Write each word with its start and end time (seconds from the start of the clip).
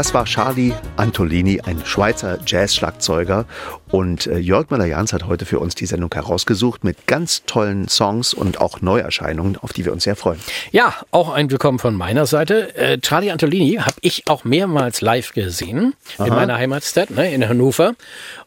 Das 0.00 0.14
war 0.14 0.24
Charlie 0.24 0.72
Antolini, 0.96 1.60
ein 1.60 1.84
Schweizer 1.84 2.38
Jazz-Schlagzeuger. 2.46 3.44
Und 3.90 4.26
äh, 4.26 4.38
Jörg 4.38 4.70
Müller-Jans 4.70 5.12
hat 5.12 5.26
heute 5.26 5.44
für 5.44 5.58
uns 5.58 5.74
die 5.74 5.84
Sendung 5.84 6.10
herausgesucht 6.14 6.84
mit 6.84 7.06
ganz 7.06 7.44
tollen 7.44 7.86
Songs 7.86 8.32
und 8.32 8.62
auch 8.62 8.80
Neuerscheinungen, 8.80 9.58
auf 9.58 9.74
die 9.74 9.84
wir 9.84 9.92
uns 9.92 10.04
sehr 10.04 10.16
freuen. 10.16 10.40
Ja, 10.72 10.94
auch 11.10 11.28
ein 11.28 11.50
Willkommen 11.50 11.78
von 11.78 11.94
meiner 11.94 12.24
Seite. 12.24 12.74
Äh, 12.76 12.98
Charlie 13.00 13.30
Antolini 13.30 13.74
habe 13.74 13.96
ich 14.00 14.26
auch 14.26 14.42
mehrmals 14.44 15.02
live 15.02 15.34
gesehen 15.34 15.92
Aha. 16.16 16.28
in 16.28 16.32
meiner 16.32 16.56
Heimatstadt, 16.56 17.10
ne, 17.10 17.34
in 17.34 17.46
Hannover. 17.46 17.92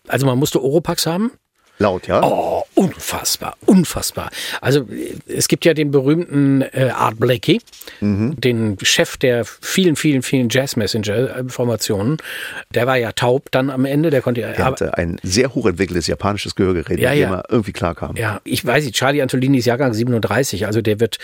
Also 0.07 0.25
man 0.25 0.39
musste 0.39 0.59
Oropax 0.59 1.05
haben. 1.05 1.33
Laut, 1.77 2.07
ja? 2.07 2.23
Oh, 2.23 2.62
unfassbar, 2.83 3.55
unfassbar. 3.65 4.29
Also 4.61 4.87
es 5.27 5.47
gibt 5.47 5.65
ja 5.65 5.73
den 5.73 5.91
berühmten 5.91 6.61
äh, 6.61 6.89
Art 6.93 7.19
Blakey, 7.19 7.61
mhm. 8.01 8.39
den 8.39 8.77
Chef 8.81 9.17
der 9.17 9.45
vielen, 9.45 9.95
vielen, 9.95 10.21
vielen 10.21 10.49
Jazz-Messenger-Formationen. 10.49 12.17
Der 12.73 12.87
war 12.87 12.97
ja 12.97 13.11
taub 13.11 13.51
dann 13.51 13.69
am 13.69 13.85
Ende, 13.85 14.09
der 14.09 14.21
konnte 14.21 14.41
ja... 14.41 14.51
Der 14.51 14.65
hatte 14.65 14.97
ein 14.97 15.19
sehr 15.23 15.53
hochentwickeltes 15.53 16.07
japanisches 16.07 16.55
Gehörgerät, 16.55 16.99
ja, 16.99 17.11
mit 17.11 17.19
dem 17.19 17.29
ja. 17.31 17.37
er 17.37 17.43
irgendwie 17.49 17.73
klarkam. 17.73 18.15
Ja, 18.15 18.41
ich 18.43 18.65
weiß 18.65 18.85
nicht, 18.85 18.95
Charlie 18.95 19.21
Antolini 19.21 19.59
ist 19.59 19.65
Jahrgang 19.65 19.93
37, 19.93 20.65
also 20.65 20.81
der 20.81 20.99
wird 20.99 21.17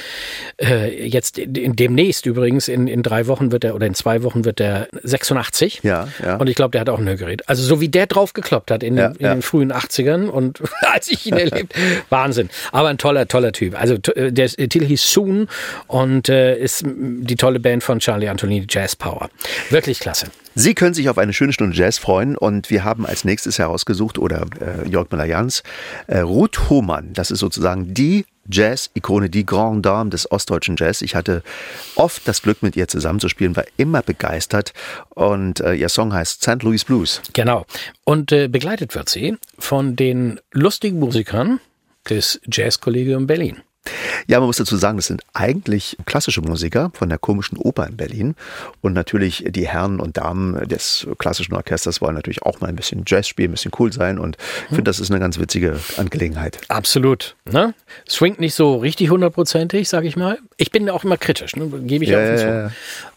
äh, 0.62 1.08
jetzt 1.08 1.38
in, 1.38 1.76
demnächst 1.76 2.26
übrigens, 2.26 2.68
in, 2.68 2.88
in 2.88 3.04
drei 3.04 3.28
Wochen 3.28 3.52
wird 3.52 3.64
er, 3.64 3.76
oder 3.76 3.88
in 3.88 3.94
zwei 3.94 4.24
Wochen 4.24 4.46
wird 4.46 4.60
er 4.60 4.88
86. 5.04 5.82
Ja, 5.84 6.08
ja. 6.24 6.38
Und 6.38 6.50
ich 6.50 6.56
glaube, 6.56 6.72
der 6.72 6.82
hat 6.82 6.90
auch 6.90 7.00
ein 7.00 7.08
Hörgerät. 7.08 7.48
Also 7.50 7.64
so 7.64 7.82
wie 7.82 7.90
der 7.90 8.08
drauf 8.08 8.34
gekloppt 8.34 8.72
hat 8.72 8.84
in, 8.84 8.98
ja, 8.98 9.08
in 9.08 9.18
den 9.18 9.42
frühen 9.42 9.72
80ern 9.72 10.28
und 10.28 10.62
als 10.82 11.10
ich 11.10 11.26
ihn 11.26 11.38
erlebt, 11.52 11.74
Wahnsinn. 12.10 12.50
Aber 12.72 12.90
ein 12.90 12.98
toller, 12.98 13.28
toller 13.28 13.52
Typ. 13.52 13.80
Also 13.80 13.96
äh, 14.16 14.32
der 14.32 14.50
Titel 14.50 14.86
hieß 14.86 15.12
Soon 15.12 15.48
und 15.88 16.30
äh, 16.30 16.58
ist 16.58 16.84
die 16.86 17.36
tolle 17.36 17.60
Band 17.60 17.84
von 17.84 18.00
Charlie 18.00 18.30
Antonini 18.30 18.66
Jazz 18.70 18.96
Power. 18.96 19.30
Wirklich 19.70 20.00
klasse. 20.00 20.28
Sie 20.56 20.74
können 20.74 20.94
sich 20.94 21.10
auf 21.10 21.18
eine 21.18 21.32
schöne 21.32 21.54
Stunde 21.54 21.76
Jazz 21.76 21.98
freuen 21.98 22.36
und 22.36 22.70
wir 22.70 22.84
haben 22.84 23.06
als 23.06 23.24
nächstes 23.24 23.60
herausgesucht, 23.60 24.18
oder 24.18 24.46
äh, 24.60 24.90
Jörg 24.90 25.10
Müller-Jans, 25.12 25.64
äh, 26.08 26.20
Ruth 26.20 26.70
Hohmann. 26.70 27.14
Das 27.14 27.32
ist 27.32 27.40
sozusagen 27.40 27.94
die 27.94 28.26
Jazz-Ikone, 28.52 29.30
die 29.30 29.46
Grande 29.46 29.82
Dame 29.82 30.10
des 30.10 30.32
ostdeutschen 30.32 30.76
Jazz. 30.78 31.02
Ich 31.02 31.16
hatte 31.16 31.44
oft 31.96 32.28
das 32.28 32.42
Glück, 32.42 32.62
mit 32.62 32.76
ihr 32.76 32.88
zusammenzuspielen, 32.88 33.56
war 33.56 33.66
immer 33.78 34.02
begeistert 34.02 34.74
und 35.10 35.60
äh, 35.60 35.74
ihr 35.74 35.90
Song 35.90 36.14
heißt 36.14 36.42
St. 36.42 36.64
Louis 36.64 36.84
Blues. 36.84 37.22
Genau. 37.34 37.66
Und 38.04 38.32
äh, 38.32 38.48
begleitet 38.48 38.96
wird 38.96 39.10
sie 39.10 39.38
von 39.58 39.96
den 39.96 40.40
lustigen 40.52 41.00
Musikern 41.00 41.60
des 42.10 42.42
Jazzkollegium 42.46 43.28
Berlin. 43.28 43.62
Ja, 44.28 44.40
man 44.40 44.48
muss 44.48 44.58
dazu 44.58 44.78
sagen, 44.78 44.98
das 44.98 45.08
sind 45.08 45.24
eigentlich 45.34 45.98
klassische 46.06 46.42
Musiker 46.42 46.92
von 46.94 47.10
der 47.10 47.18
komischen 47.18 47.58
Oper 47.58 47.88
in 47.88 47.98
Berlin. 47.98 48.36
Und 48.82 48.94
natürlich 48.94 49.46
die 49.48 49.68
Herren 49.68 50.00
und 50.00 50.18
Damen 50.18 50.68
des 50.68 51.08
klassischen 51.18 51.56
Orchesters 51.56 52.02
wollen 52.02 52.16
natürlich 52.16 52.44
auch 52.44 52.60
mal 52.62 52.68
ein 52.68 52.76
bisschen 52.76 53.04
Jazz 53.08 53.28
spielen, 53.28 53.50
ein 53.50 53.54
bisschen 53.54 53.72
cool 53.80 53.92
sein. 53.92 54.20
Und 54.20 54.38
ich 54.64 54.68
finde, 54.68 54.84
das 54.84 55.00
ist 55.00 55.10
eine 55.10 55.20
ganz 55.20 55.40
witzige 55.40 55.80
Angelegenheit. 55.98 56.60
Absolut. 56.68 57.36
Ne? 57.52 57.74
Swingt 58.08 58.40
nicht 58.40 58.54
so 58.54 58.78
richtig 58.78 59.10
hundertprozentig, 59.10 59.90
sage 59.90 60.08
ich 60.08 60.16
mal. 60.16 60.38
Ich 60.58 60.72
bin 60.72 60.90
auch 60.90 61.04
immer 61.04 61.18
kritisch, 61.18 61.56
ne? 61.56 61.68
gebe 61.68 62.04
ich 62.04 62.12
ja, 62.12 62.18
auch 62.18 62.22
ja, 62.22 62.64
ja. 62.66 62.72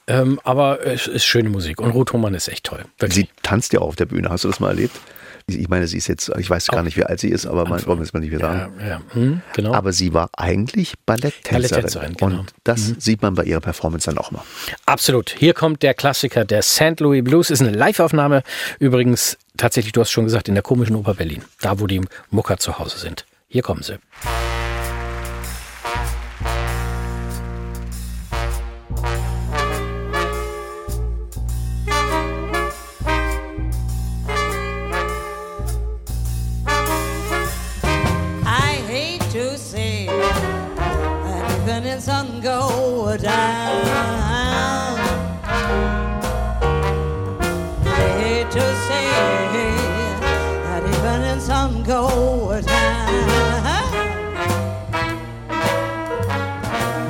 Ähm, 0.06 0.40
aber 0.44 0.84
es 0.86 1.06
ist 1.06 1.24
schöne 1.24 1.48
Musik. 1.48 1.80
Und 1.80 1.90
Ruth 1.90 2.12
Hohmann 2.12 2.34
ist 2.34 2.48
echt 2.48 2.64
toll. 2.64 2.84
Wirklich. 2.98 3.26
Sie 3.26 3.28
tanzt 3.42 3.72
ja 3.72 3.80
auch 3.80 3.88
auf 3.88 3.96
der 3.96 4.06
Bühne. 4.06 4.30
Hast 4.30 4.44
du 4.44 4.48
das 4.48 4.60
mal 4.60 4.68
erlebt? 4.68 4.98
Ich 5.46 5.68
meine, 5.68 5.86
sie 5.86 5.98
ist 5.98 6.08
jetzt, 6.08 6.30
ich 6.38 6.48
weiß 6.48 6.68
gar 6.68 6.82
nicht, 6.82 6.96
wie 6.96 7.04
alt 7.04 7.20
sie 7.20 7.28
ist, 7.28 7.46
aber 7.46 7.68
man 7.68 7.84
wollen 7.86 7.98
wir 7.98 8.04
es 8.04 8.12
mal 8.12 8.20
nicht 8.20 8.30
mehr 8.30 8.40
sagen. 8.40 8.72
Ja, 8.80 8.86
ja. 8.86 9.02
Hm, 9.12 9.42
genau. 9.54 9.74
Aber 9.74 9.92
sie 9.92 10.14
war 10.14 10.30
eigentlich 10.36 10.94
Balletttänzerin. 11.04 11.52
Balletttänzerin 11.52 12.14
genau. 12.14 12.40
Und 12.40 12.54
das 12.64 12.88
mhm. 12.88 13.00
sieht 13.00 13.22
man 13.22 13.34
bei 13.34 13.44
ihrer 13.44 13.60
Performance 13.60 14.06
dann 14.06 14.18
auch 14.18 14.30
mal. 14.30 14.42
Absolut. 14.86 15.30
Hier 15.38 15.54
kommt 15.54 15.82
der 15.82 15.94
Klassiker, 15.94 16.44
der 16.44 16.62
St. 16.62 17.00
Louis 17.00 17.24
Blues. 17.24 17.50
Ist 17.50 17.60
eine 17.60 17.70
Live-Aufnahme. 17.70 18.42
Übrigens, 18.78 19.38
tatsächlich, 19.56 19.92
du 19.92 20.00
hast 20.00 20.10
schon 20.10 20.24
gesagt, 20.24 20.48
in 20.48 20.54
der 20.54 20.62
komischen 20.62 20.96
Oper 20.96 21.14
Berlin. 21.14 21.42
Da, 21.60 21.80
wo 21.80 21.86
die 21.86 22.00
Mucker 22.30 22.58
zu 22.58 22.78
Hause 22.78 22.98
sind. 22.98 23.26
Hier 23.48 23.62
kommen 23.62 23.82
sie. 23.82 23.98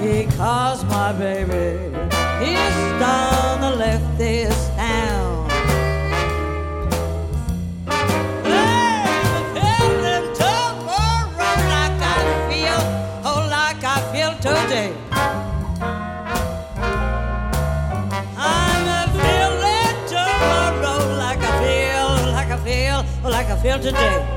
because 0.03 0.85
my 0.87 1.13
baby 1.13 1.95
is 2.45 2.77
down 2.99 3.63
and 3.63 3.79
left 3.79 4.19
this 4.19 4.69
town. 4.71 5.31
Today. 14.41 14.93
I'm 18.37 19.09
feeling 19.11 19.97
tomorrow 20.09 20.99
like 21.17 21.39
I 21.39 21.53
feel, 21.63 22.33
like 22.33 22.51
I 22.51 22.59
feel, 22.65 23.05
oh, 23.25 23.31
like 23.31 23.47
I 23.47 23.57
feel 23.63 23.79
today. 23.79 24.32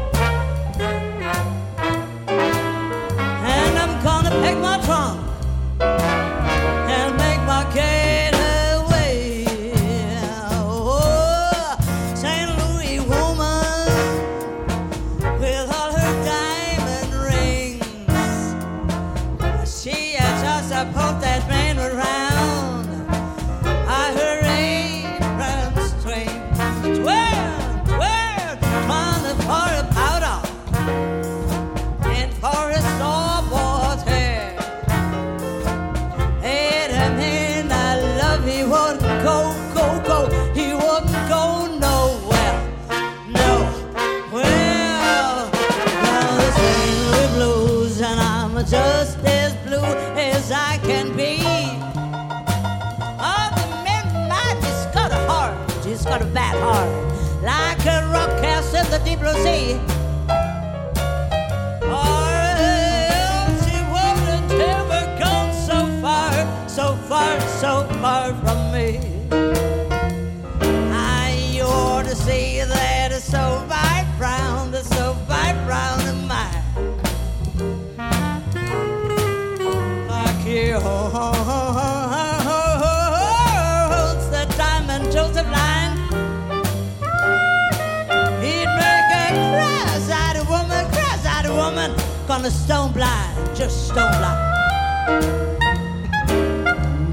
In 58.86 58.92
the 58.92 59.00
deep 59.00 59.20
blue 59.20 59.34
sea. 59.44 59.74
Or 61.82 62.30
else 63.10 63.66
he 63.66 63.80
wouldn't 63.94 64.52
ever 64.62 65.02
gone 65.20 65.54
so 65.54 65.80
far, 66.02 66.34
so 66.68 66.96
far, 67.08 67.40
so 67.62 67.88
far 68.02 68.34
from 68.44 68.72
me. 68.72 69.00
I 70.92 71.62
ought 71.64 72.06
to 72.06 72.16
see 72.16 72.60
that 72.60 72.95
woman 92.36 92.52
gonna 92.52 92.64
stone 92.66 92.92
blind, 92.92 93.56
just 93.56 93.88
stone 93.88 94.12
blind. 94.20 95.26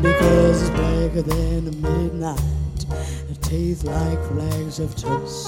Because 0.03 0.63
it's 0.63 0.71
blacker 0.71 1.23
than 1.23 1.65
the 1.67 1.89
midnight, 1.89 2.41
teeth 3.43 3.85
like 3.85 4.19
flags 4.29 4.81
of 4.81 4.97
toast. 4.97 5.47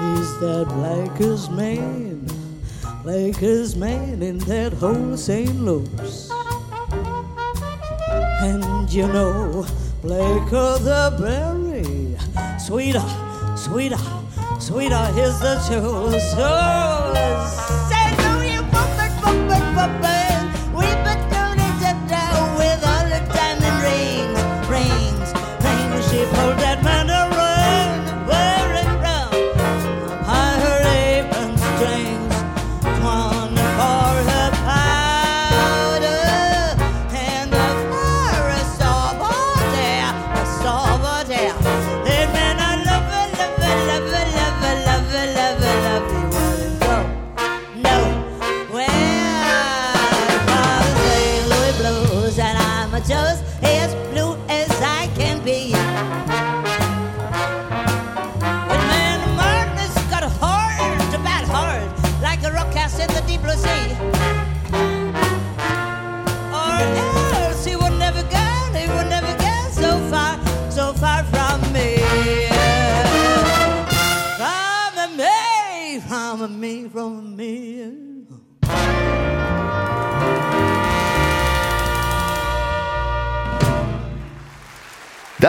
He's 0.00 0.30
that 0.40 0.66
blackest 0.68 1.52
man, 1.52 2.26
blackest 3.04 3.76
man 3.76 4.20
in 4.22 4.38
that 4.38 4.72
whole 4.72 5.16
St. 5.16 5.60
Louis. 5.60 6.30
And 8.42 8.92
you 8.92 9.06
know, 9.06 9.64
Blaker 10.02 10.78
the 10.78 11.14
berry, 11.20 12.16
sweeter, 12.58 13.04
sweeter, 13.56 14.19
sweetheart, 14.70 15.14
here's 15.14 15.38
the 15.40 15.54
truth. 15.66 16.22
So 16.30 16.48
say, 17.90 18.06
do 18.22 18.30
you, 18.52 18.62
perfect, 18.70 19.20
bump 19.20 19.50
perfect. 19.74 20.19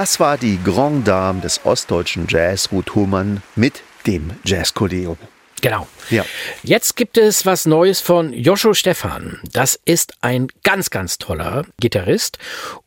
Das 0.01 0.20
war 0.20 0.36
die 0.36 0.58
Grand 0.63 1.08
Dame 1.08 1.41
des 1.41 1.63
ostdeutschen 1.63 2.25
Jazz, 2.27 2.70
Ruth 2.72 2.96
Humann, 2.96 3.43
mit 3.55 3.84
dem 4.08 4.31
Jazzkollegium. 4.43 5.15
Genau. 5.62 5.88
Ja. 6.10 6.25
Jetzt 6.63 6.96
gibt 6.96 7.17
es 7.17 7.46
was 7.46 7.65
Neues 7.65 8.01
von 8.01 8.34
Joscho 8.34 8.74
Stephan. 8.74 9.39
Das 9.53 9.79
ist 9.86 10.13
ein 10.22 10.48
ganz, 10.63 10.89
ganz 10.89 11.17
toller 11.17 11.65
Gitarrist 11.79 12.38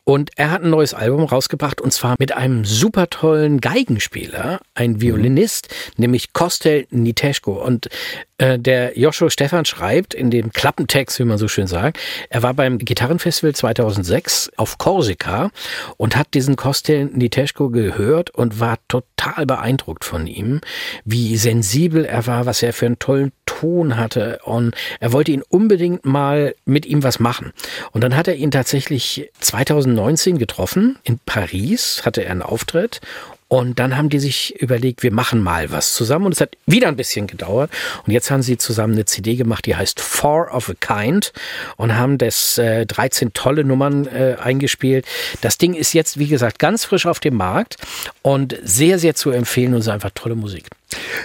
und 0.03 0.29
er 0.35 0.51
hat 0.51 0.63
ein 0.63 0.69
neues 0.69 0.93
Album 0.93 1.23
rausgebracht 1.23 1.81
und 1.81 1.91
zwar 1.91 2.15
mit 2.19 2.31
einem 2.31 2.63
super 2.63 3.09
tollen 3.09 3.59
Geigenspieler, 3.59 4.59
ein 4.75 5.01
Violinist, 5.01 5.69
nämlich 5.97 6.31
Kostel 6.31 6.85
Niteschko. 6.91 7.53
Und 7.53 7.89
äh, 8.37 8.59
der 8.59 8.97
Joscho 8.99 9.29
Stephan 9.29 9.65
schreibt 9.65 10.13
in 10.13 10.29
dem 10.29 10.51
Klappentext, 10.51 11.17
wie 11.19 11.23
man 11.23 11.39
so 11.39 11.47
schön 11.47 11.65
sagt, 11.67 11.99
er 12.29 12.43
war 12.43 12.53
beim 12.53 12.77
Gitarrenfestival 12.77 13.55
2006 13.55 14.51
auf 14.57 14.77
Korsika 14.77 15.49
und 15.97 16.15
hat 16.15 16.33
diesen 16.35 16.55
Kostel 16.55 17.05
Niteschko 17.05 17.69
gehört 17.69 18.29
und 18.29 18.59
war 18.59 18.77
total 18.87 19.45
beeindruckt 19.47 20.05
von 20.05 20.27
ihm, 20.27 20.61
wie 21.03 21.35
sensibel 21.37 22.05
er 22.05 22.27
war, 22.27 22.45
was 22.45 22.61
er 22.61 22.73
für 22.73 22.85
einen 22.85 22.99
tollen 23.05 23.31
Ton 23.45 23.97
hatte 23.97 24.39
und 24.43 24.73
er 24.99 25.13
wollte 25.13 25.31
ihn 25.31 25.43
unbedingt 25.47 26.05
mal 26.05 26.55
mit 26.65 26.87
ihm 26.87 27.03
was 27.03 27.19
machen. 27.19 27.53
Und 27.91 28.03
dann 28.03 28.15
hat 28.15 28.27
er 28.27 28.35
ihn 28.35 28.49
tatsächlich 28.49 29.29
2019 29.41 30.39
getroffen. 30.39 30.97
In 31.03 31.19
Paris 31.19 32.01
hatte 32.03 32.23
er 32.25 32.31
einen 32.31 32.41
Auftritt 32.41 33.01
und 33.47 33.77
dann 33.77 33.95
haben 33.95 34.09
die 34.09 34.17
sich 34.17 34.59
überlegt, 34.59 35.03
wir 35.03 35.13
machen 35.13 35.43
mal 35.43 35.71
was 35.71 35.93
zusammen. 35.93 36.25
Und 36.25 36.31
es 36.31 36.41
hat 36.41 36.57
wieder 36.65 36.87
ein 36.87 36.95
bisschen 36.95 37.27
gedauert. 37.27 37.69
Und 38.07 38.11
jetzt 38.11 38.31
haben 38.31 38.41
sie 38.41 38.57
zusammen 38.57 38.93
eine 38.93 39.05
CD 39.05 39.35
gemacht, 39.35 39.67
die 39.67 39.75
heißt 39.75 39.99
Four 39.99 40.51
of 40.51 40.69
a 40.69 40.73
Kind 40.79 41.31
und 41.77 41.95
haben 41.95 42.17
das 42.17 42.57
äh, 42.57 42.87
13 42.87 43.33
tolle 43.33 43.63
Nummern 43.63 44.07
äh, 44.07 44.37
eingespielt. 44.41 45.05
Das 45.41 45.59
Ding 45.59 45.75
ist 45.75 45.93
jetzt, 45.93 46.17
wie 46.17 46.27
gesagt, 46.27 46.57
ganz 46.57 46.85
frisch 46.85 47.05
auf 47.05 47.19
dem 47.19 47.35
Markt 47.35 47.77
und 48.23 48.57
sehr, 48.63 48.97
sehr 48.97 49.13
zu 49.13 49.29
empfehlen 49.29 49.75
und 49.75 49.81
ist 49.81 49.89
einfach 49.89 50.11
tolle 50.15 50.35
Musik. 50.35 50.65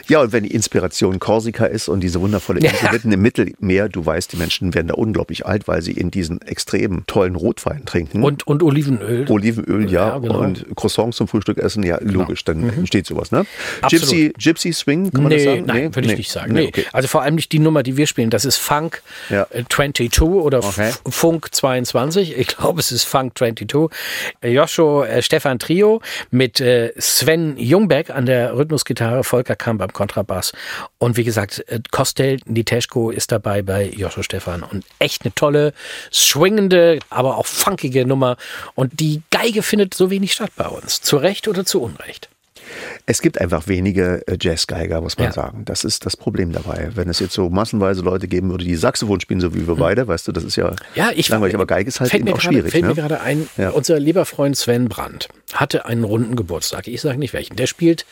Ja, 0.08 0.20
und 0.20 0.32
wenn 0.32 0.44
die 0.44 0.52
Inspiration 0.54 1.18
Korsika 1.18 1.66
ist 1.66 1.88
und 1.88 2.00
diese 2.00 2.20
wundervolle 2.20 2.60
Insel 2.60 2.78
Ja. 2.84 2.92
mitten 2.92 3.12
im 3.12 3.22
Mittelmeer, 3.22 3.88
du 3.88 4.04
weißt, 4.04 4.32
die 4.32 4.36
Menschen 4.36 4.74
werden 4.74 4.88
da 4.88 4.94
unglaublich 4.94 5.46
alt, 5.46 5.68
weil 5.68 5.82
sie 5.82 5.92
in 5.92 6.10
diesen 6.10 6.40
extremen 6.42 7.04
tollen 7.06 7.34
Rotwein 7.36 7.84
trinken. 7.84 8.22
Und, 8.22 8.46
und 8.46 8.62
Olivenöl. 8.62 9.26
Olivenöl, 9.28 9.90
ja, 9.90 10.08
Ja, 10.10 10.18
genau. 10.18 10.38
und 10.40 10.66
Croissants 10.76 11.16
zum 11.16 11.28
Frühstück 11.28 11.58
essen, 11.58 11.82
ja, 11.82 11.98
logisch, 12.00 12.44
dann 12.44 12.68
entsteht 12.70 13.06
sowas, 13.06 13.30
ne? 13.32 13.46
Absolut. 13.82 14.08
Gypsy, 14.08 14.32
Gypsy 14.38 14.72
Swing, 14.72 15.10
kann 15.10 15.22
man 15.22 15.30
nee, 15.30 15.36
das 15.36 15.44
sagen? 15.44 15.64
nein, 15.66 15.94
würde 15.94 16.10
ich 16.10 16.16
nicht 16.18 16.30
sagen. 16.30 16.52
Nee, 16.52 16.60
Nee. 16.60 16.68
okay. 16.68 16.84
Also 16.92 17.08
vor 17.08 17.22
allem 17.22 17.34
nicht 17.36 17.52
die 17.52 17.58
Nummer, 17.58 17.82
die 17.82 17.96
wir 17.96 18.06
spielen. 18.06 18.30
Das 18.30 18.44
ist 18.44 18.56
Funk 18.56 19.02
Ja. 19.30 19.46
äh, 19.50 19.64
22 19.68 20.20
oder 20.22 20.58
Okay. 20.64 20.90
Funk 21.08 21.48
22. 21.54 22.36
Ich 22.36 22.48
glaube, 22.48 22.80
es 22.80 22.92
ist 22.92 23.04
Funk 23.04 23.36
22. 23.38 23.90
Äh, 24.42 24.50
Joscho 24.52 25.04
äh, 25.04 25.22
Stefan 25.22 25.58
Trio 25.58 26.00
mit 26.30 26.60
äh, 26.60 26.92
Sven 26.98 27.56
Jungbeck 27.56 28.10
an 28.10 28.26
der 28.26 28.56
Rhythmusgitarre, 28.56 29.24
Volker 29.24 29.56
Kamp 29.60 29.80
am 29.80 29.92
Kontrabass. 29.92 30.52
Und 30.98 31.16
wie 31.16 31.24
gesagt, 31.24 31.64
äh, 31.68 31.80
Kostel 31.90 32.40
Niteschko 32.46 33.10
ist 33.10 33.30
dabei 33.30 33.62
bei 33.62 33.88
Joscho 33.88 34.22
Stefan. 34.22 34.62
Und 34.62 34.84
echt 34.98 35.22
eine 35.24 35.34
tolle, 35.34 35.72
swingende, 36.12 36.98
aber 37.10 37.36
auch 37.36 37.46
funkige 37.46 38.04
Nummer. 38.04 38.36
Und 38.74 38.98
die 38.98 39.22
Geige 39.30 39.62
findet 39.62 39.94
so 39.94 40.10
wenig 40.10 40.32
statt 40.32 40.50
bei 40.56 40.66
uns. 40.66 41.00
Zu 41.00 41.18
Recht 41.18 41.46
oder 41.46 41.64
zu 41.64 41.80
Unrecht. 41.80 42.28
Es 43.06 43.22
gibt 43.22 43.40
einfach 43.40 43.66
wenige 43.68 44.22
äh, 44.26 44.36
Jazzgeiger, 44.40 45.00
muss 45.00 45.16
man 45.18 45.26
Ja. 45.28 45.32
sagen. 45.32 45.64
Das 45.64 45.84
ist 45.84 46.06
das 46.06 46.16
Problem 46.16 46.52
dabei. 46.52 46.90
Wenn 46.94 47.08
es 47.08 47.18
jetzt 47.20 47.34
so 47.34 47.48
massenweise 47.50 48.02
Leute 48.02 48.28
geben 48.28 48.50
würde, 48.50 48.64
die 48.64 48.76
Saxophon 48.76 49.20
spielen, 49.20 49.40
so 49.40 49.54
wie 49.54 49.66
wir 49.66 49.74
beide, 49.76 50.06
weißt 50.08 50.28
du, 50.28 50.32
das 50.32 50.44
ist 50.44 50.56
ja. 50.56 50.74
Ja, 50.94 51.10
ich 51.14 51.28
langweilig, 51.28 51.54
aber 51.54 51.66
Geige 51.66 51.88
ist 51.88 52.00
halt 52.00 52.12
eben 52.14 52.28
auch 52.28 52.38
gerade, 52.38 52.42
schwierig. 52.54 52.70
Fällt 52.72 52.82
ne? 52.84 52.88
mir 52.90 52.94
gerade 52.94 53.20
ein, 53.20 53.48
Ja. 53.56 53.70
unser 53.70 53.98
lieber 53.98 54.24
Freund 54.24 54.56
Sven 54.56 54.88
Brandt 54.88 55.28
hatte 55.52 55.84
einen 55.86 56.04
runden 56.04 56.36
Geburtstag. 56.36 56.86
Ich 56.88 57.00
sage 57.00 57.18
nicht 57.18 57.32
welchen. 57.32 57.56
Der 57.56 57.66
spielt 57.66 58.06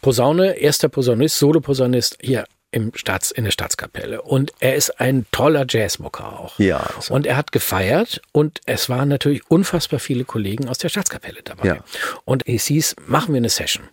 Posaune, 0.00 0.52
erster 0.58 0.88
Posaunist, 0.88 1.38
Solo-Posaunist 1.38 2.18
hier 2.20 2.44
im 2.72 2.90
Staats, 2.94 3.30
in 3.30 3.44
der 3.44 3.50
Staatskapelle. 3.52 4.22
Und 4.22 4.52
er 4.58 4.74
ist 4.74 4.98
ein 5.00 5.26
toller 5.30 5.64
Jazzmucker 5.68 6.40
auch. 6.40 6.58
Ja, 6.58 6.78
also- 6.96 7.14
Und 7.14 7.26
er 7.26 7.36
hat 7.36 7.52
gefeiert 7.52 8.20
und 8.32 8.60
es 8.66 8.88
waren 8.88 9.08
natürlich 9.08 9.42
unfassbar 9.48 10.00
viele 10.00 10.24
Kollegen 10.24 10.68
aus 10.68 10.78
der 10.78 10.88
Staatskapelle 10.88 11.42
dabei. 11.44 11.68
Ja. 11.68 11.84
Und 12.24 12.48
es 12.48 12.66
hieß, 12.66 12.96
machen 13.06 13.34
wir 13.34 13.38
eine 13.38 13.50
Session. 13.50 13.84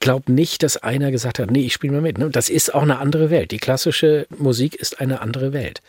Glaub 0.00 0.28
nicht, 0.28 0.62
dass 0.62 0.76
einer 0.76 1.10
gesagt 1.10 1.38
hat, 1.38 1.50
nee, 1.50 1.64
ich 1.64 1.72
spiele 1.72 1.94
mal 1.94 2.02
mit. 2.02 2.18
ne? 2.18 2.28
Das 2.30 2.48
ist 2.50 2.74
auch 2.74 2.82
eine 2.82 2.98
andere 2.98 3.30
Welt. 3.30 3.50
Die 3.50 3.56
klassische 3.56 4.26
Musik 4.38 4.74
ist 4.74 5.00
eine 5.00 5.20
andere 5.22 5.52
Welt. 5.52 5.80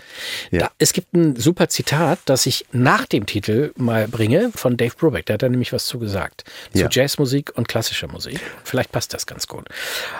Ja. 0.51 0.59
Da, 0.59 0.71
es 0.79 0.93
gibt 0.93 1.13
ein 1.13 1.35
super 1.35 1.67
Zitat, 1.67 2.19
das 2.25 2.45
ich 2.45 2.65
nach 2.71 3.05
dem 3.05 3.25
Titel 3.25 3.73
mal 3.75 4.07
bringe 4.07 4.51
von 4.55 4.77
Dave 4.77 4.93
Brubeck. 4.97 5.25
Da 5.25 5.33
hat 5.33 5.43
er 5.43 5.49
nämlich 5.49 5.73
was 5.73 5.85
zu 5.85 5.99
gesagt. 5.99 6.45
Zu 6.73 6.79
Ja. 6.83 6.87
Jazzmusik 6.89 7.51
und 7.57 7.67
klassischer 7.67 8.07
Musik. 8.07 8.39
Vielleicht 8.63 8.91
passt 8.91 9.13
das 9.13 9.25
ganz 9.25 9.47
gut. 9.47 9.67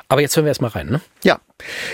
Aber 0.09 0.19
jetzt 0.21 0.35
hören 0.35 0.45
wir 0.45 0.49
erstmal 0.51 0.71
rein, 0.71 0.89
ne? 0.89 1.01
Ja, 1.23 1.39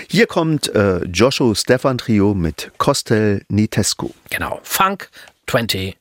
hier 0.08 0.26
kommt 0.26 0.74
äh, 0.74 1.04
Joshua 1.04 1.54
Stefan 1.54 1.98
Trio 1.98 2.34
mit 2.34 2.72
Kostel 2.78 3.42
Nitescu. 3.48 4.10
Genau. 4.30 4.60
Funk 4.64 5.08
22. 5.46 5.96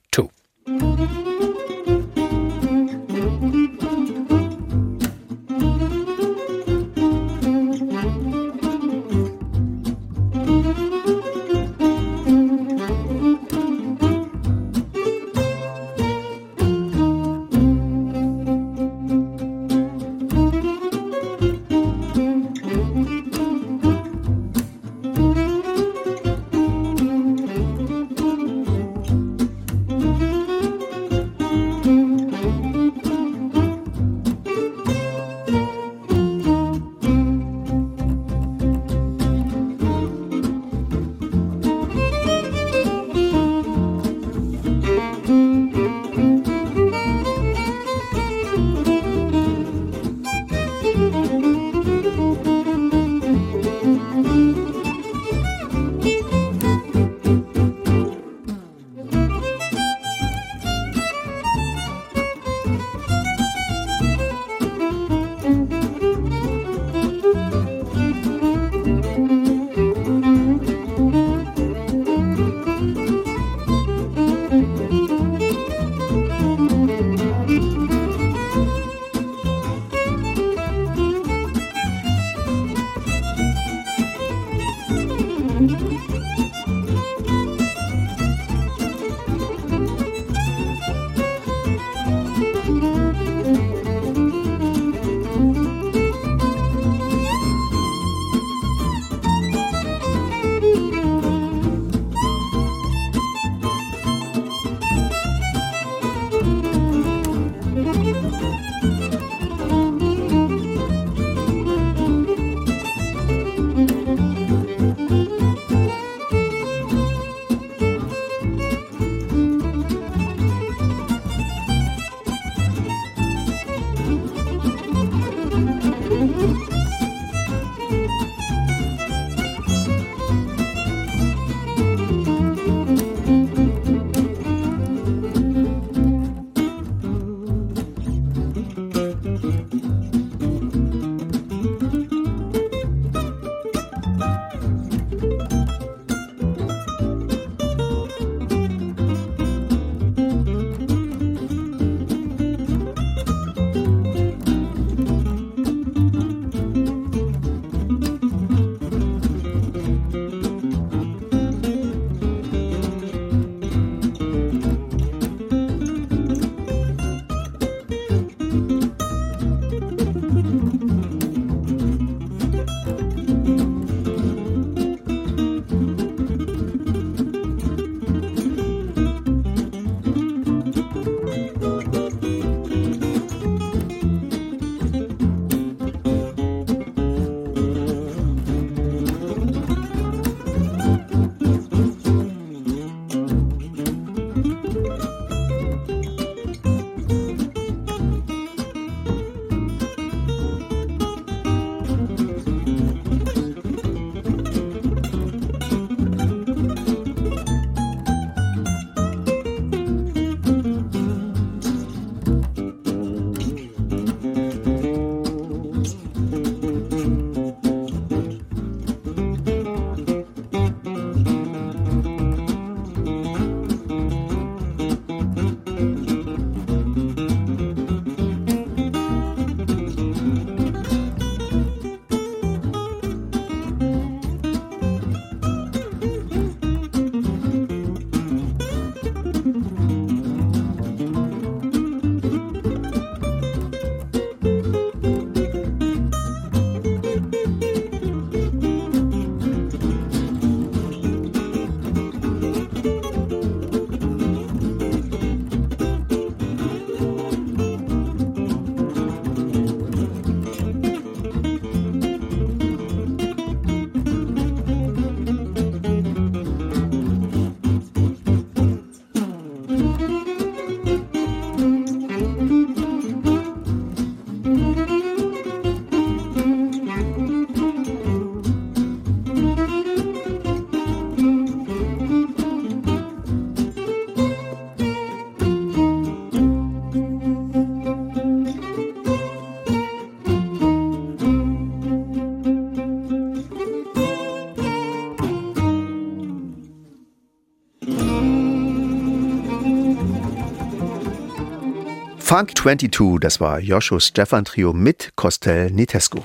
Funk 302.34 302.56
22, 302.56 303.20
das 303.20 303.40
war 303.40 303.60
Joshua 303.60 304.00
Stefan 304.00 304.44
Trio 304.44 304.74
mit 304.74 305.12
Costel 305.16 305.70
Nitescu. 305.70 306.22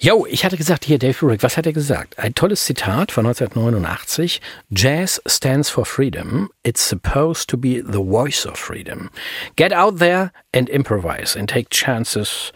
Jo, 0.00 0.26
ich 0.28 0.44
hatte 0.44 0.56
gesagt, 0.56 0.84
hier 0.84 0.98
Dave 0.98 1.16
Rick, 1.22 1.44
was 1.44 1.56
hat 1.56 1.66
er 1.66 1.72
gesagt? 1.72 2.18
Ein 2.18 2.34
tolles 2.34 2.64
Zitat 2.64 3.12
von 3.12 3.24
1989. 3.24 4.40
Jazz 4.70 5.22
stands 5.24 5.70
for 5.70 5.84
freedom. 5.84 6.50
It's 6.64 6.84
supposed 6.84 7.48
to 7.50 7.56
be 7.56 7.80
the 7.80 8.02
voice 8.04 8.44
of 8.44 8.58
freedom. 8.58 9.08
Get 9.54 9.72
out 9.72 10.00
there 10.00 10.32
and 10.52 10.68
improvise 10.68 11.38
and 11.38 11.48
take 11.48 11.68
chances 11.70 12.52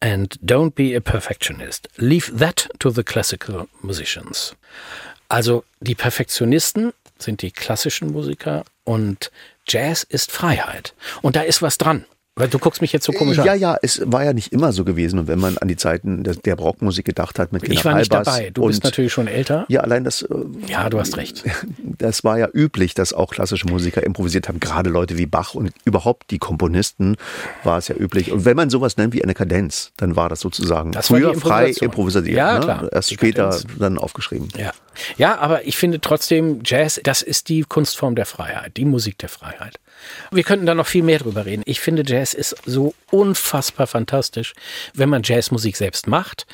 and 0.00 0.38
don't 0.42 0.74
be 0.74 0.94
a 0.94 1.00
perfectionist. 1.00 1.88
Leave 1.96 2.30
that 2.38 2.68
to 2.80 2.90
the 2.90 3.04
classical 3.04 3.68
musicians. 3.80 4.54
Also 5.30 5.64
die 5.80 5.94
Perfektionisten 5.94 6.92
sind 7.22 7.42
die 7.42 7.50
klassischen 7.50 8.12
Musiker 8.12 8.64
und 8.84 9.30
Jazz 9.66 10.02
ist 10.02 10.32
Freiheit. 10.32 10.94
Und 11.22 11.36
da 11.36 11.42
ist 11.42 11.62
was 11.62 11.78
dran. 11.78 12.04
Weil 12.34 12.48
du 12.48 12.58
guckst 12.58 12.80
mich 12.80 12.94
jetzt 12.94 13.04
so 13.04 13.12
komisch 13.12 13.36
ja, 13.36 13.42
an. 13.42 13.48
Ja, 13.48 13.54
ja, 13.54 13.78
es 13.82 14.00
war 14.06 14.24
ja 14.24 14.32
nicht 14.32 14.54
immer 14.54 14.72
so 14.72 14.84
gewesen. 14.84 15.18
Und 15.18 15.28
wenn 15.28 15.38
man 15.38 15.58
an 15.58 15.68
die 15.68 15.76
Zeiten 15.76 16.24
der, 16.24 16.34
der 16.34 16.54
Rockmusik 16.54 17.04
gedacht 17.04 17.38
hat 17.38 17.52
mit 17.52 17.68
Ich 17.68 17.84
war 17.84 17.94
nicht 17.94 18.10
dabei. 18.10 18.48
Du 18.54 18.66
bist 18.66 18.82
natürlich 18.84 19.12
schon 19.12 19.28
älter. 19.28 19.66
Ja, 19.68 19.82
allein 19.82 20.02
das. 20.02 20.22
Äh, 20.22 20.34
ja, 20.66 20.88
du 20.88 20.98
hast 20.98 21.16
recht. 21.16 21.44
Das 21.98 22.24
war 22.24 22.36
ja 22.36 22.48
üblich, 22.52 22.94
dass 22.94 23.12
auch 23.12 23.30
klassische 23.30 23.68
Musiker 23.68 24.02
improvisiert 24.02 24.48
haben. 24.48 24.58
Gerade 24.58 24.90
Leute 24.90 25.18
wie 25.18 25.26
Bach 25.26 25.54
und 25.54 25.72
überhaupt 25.84 26.30
die 26.30 26.38
Komponisten 26.38 27.16
war 27.62 27.78
es 27.78 27.86
ja 27.86 27.94
üblich. 27.94 28.32
Und 28.32 28.44
wenn 28.44 28.56
man 28.56 28.70
sowas 28.70 28.96
nennt 28.96 29.12
wie 29.12 29.22
eine 29.22 29.34
Kadenz, 29.34 29.92
dann 29.98 30.16
war 30.16 30.28
das 30.28 30.40
sozusagen 30.40 30.90
das 30.90 31.08
früher 31.08 31.34
frei 31.34 31.70
improvisiert. 31.80 32.26
Ja, 32.26 32.54
ne? 32.54 32.60
klar. 32.60 32.88
Erst 32.92 33.10
die 33.10 33.14
später 33.14 33.50
Kadenz. 33.50 33.66
dann 33.78 33.98
aufgeschrieben. 33.98 34.48
Ja. 34.56 34.72
ja, 35.16 35.38
aber 35.38 35.64
ich 35.66 35.76
finde 35.76 36.00
trotzdem, 36.00 36.60
Jazz, 36.64 36.98
das 37.04 37.22
ist 37.22 37.48
die 37.48 37.62
Kunstform 37.62 38.16
der 38.16 38.26
Freiheit, 38.26 38.76
die 38.76 38.84
Musik 38.84 39.18
der 39.18 39.28
Freiheit. 39.28 39.78
Wir 40.30 40.42
könnten 40.42 40.66
da 40.66 40.74
noch 40.74 40.86
viel 40.86 41.02
mehr 41.02 41.18
drüber 41.18 41.46
reden. 41.46 41.62
Ich 41.66 41.80
finde, 41.80 42.02
Jazz 42.06 42.34
ist 42.34 42.56
so 42.64 42.94
unfassbar 43.10 43.86
fantastisch, 43.86 44.54
wenn 44.94 45.08
man 45.08 45.22
Jazzmusik 45.22 45.76
selbst 45.76 46.06
macht, 46.06 46.46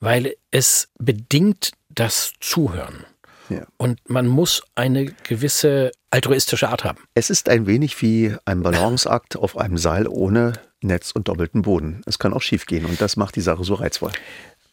weil 0.00 0.34
es 0.50 0.88
bedingt 0.98 1.72
das 1.88 2.32
Zuhören. 2.40 3.04
Ja. 3.48 3.66
Und 3.76 3.98
man 4.08 4.26
muss 4.26 4.62
eine 4.74 5.06
gewisse 5.06 5.92
altruistische 6.10 6.68
Art 6.68 6.84
haben. 6.84 6.98
Es 7.14 7.30
ist 7.30 7.48
ein 7.48 7.66
wenig 7.66 8.00
wie 8.02 8.34
ein 8.44 8.62
Balanceakt 8.62 9.36
auf 9.36 9.56
einem 9.56 9.78
Seil 9.78 10.06
ohne 10.06 10.52
Netz 10.80 11.12
und 11.12 11.28
doppelten 11.28 11.62
Boden. 11.62 12.02
Es 12.06 12.18
kann 12.18 12.32
auch 12.32 12.42
schief 12.42 12.66
gehen 12.66 12.84
und 12.84 13.00
das 13.00 13.16
macht 13.16 13.36
die 13.36 13.40
Sache 13.40 13.64
so 13.64 13.74
reizvoll. 13.74 14.12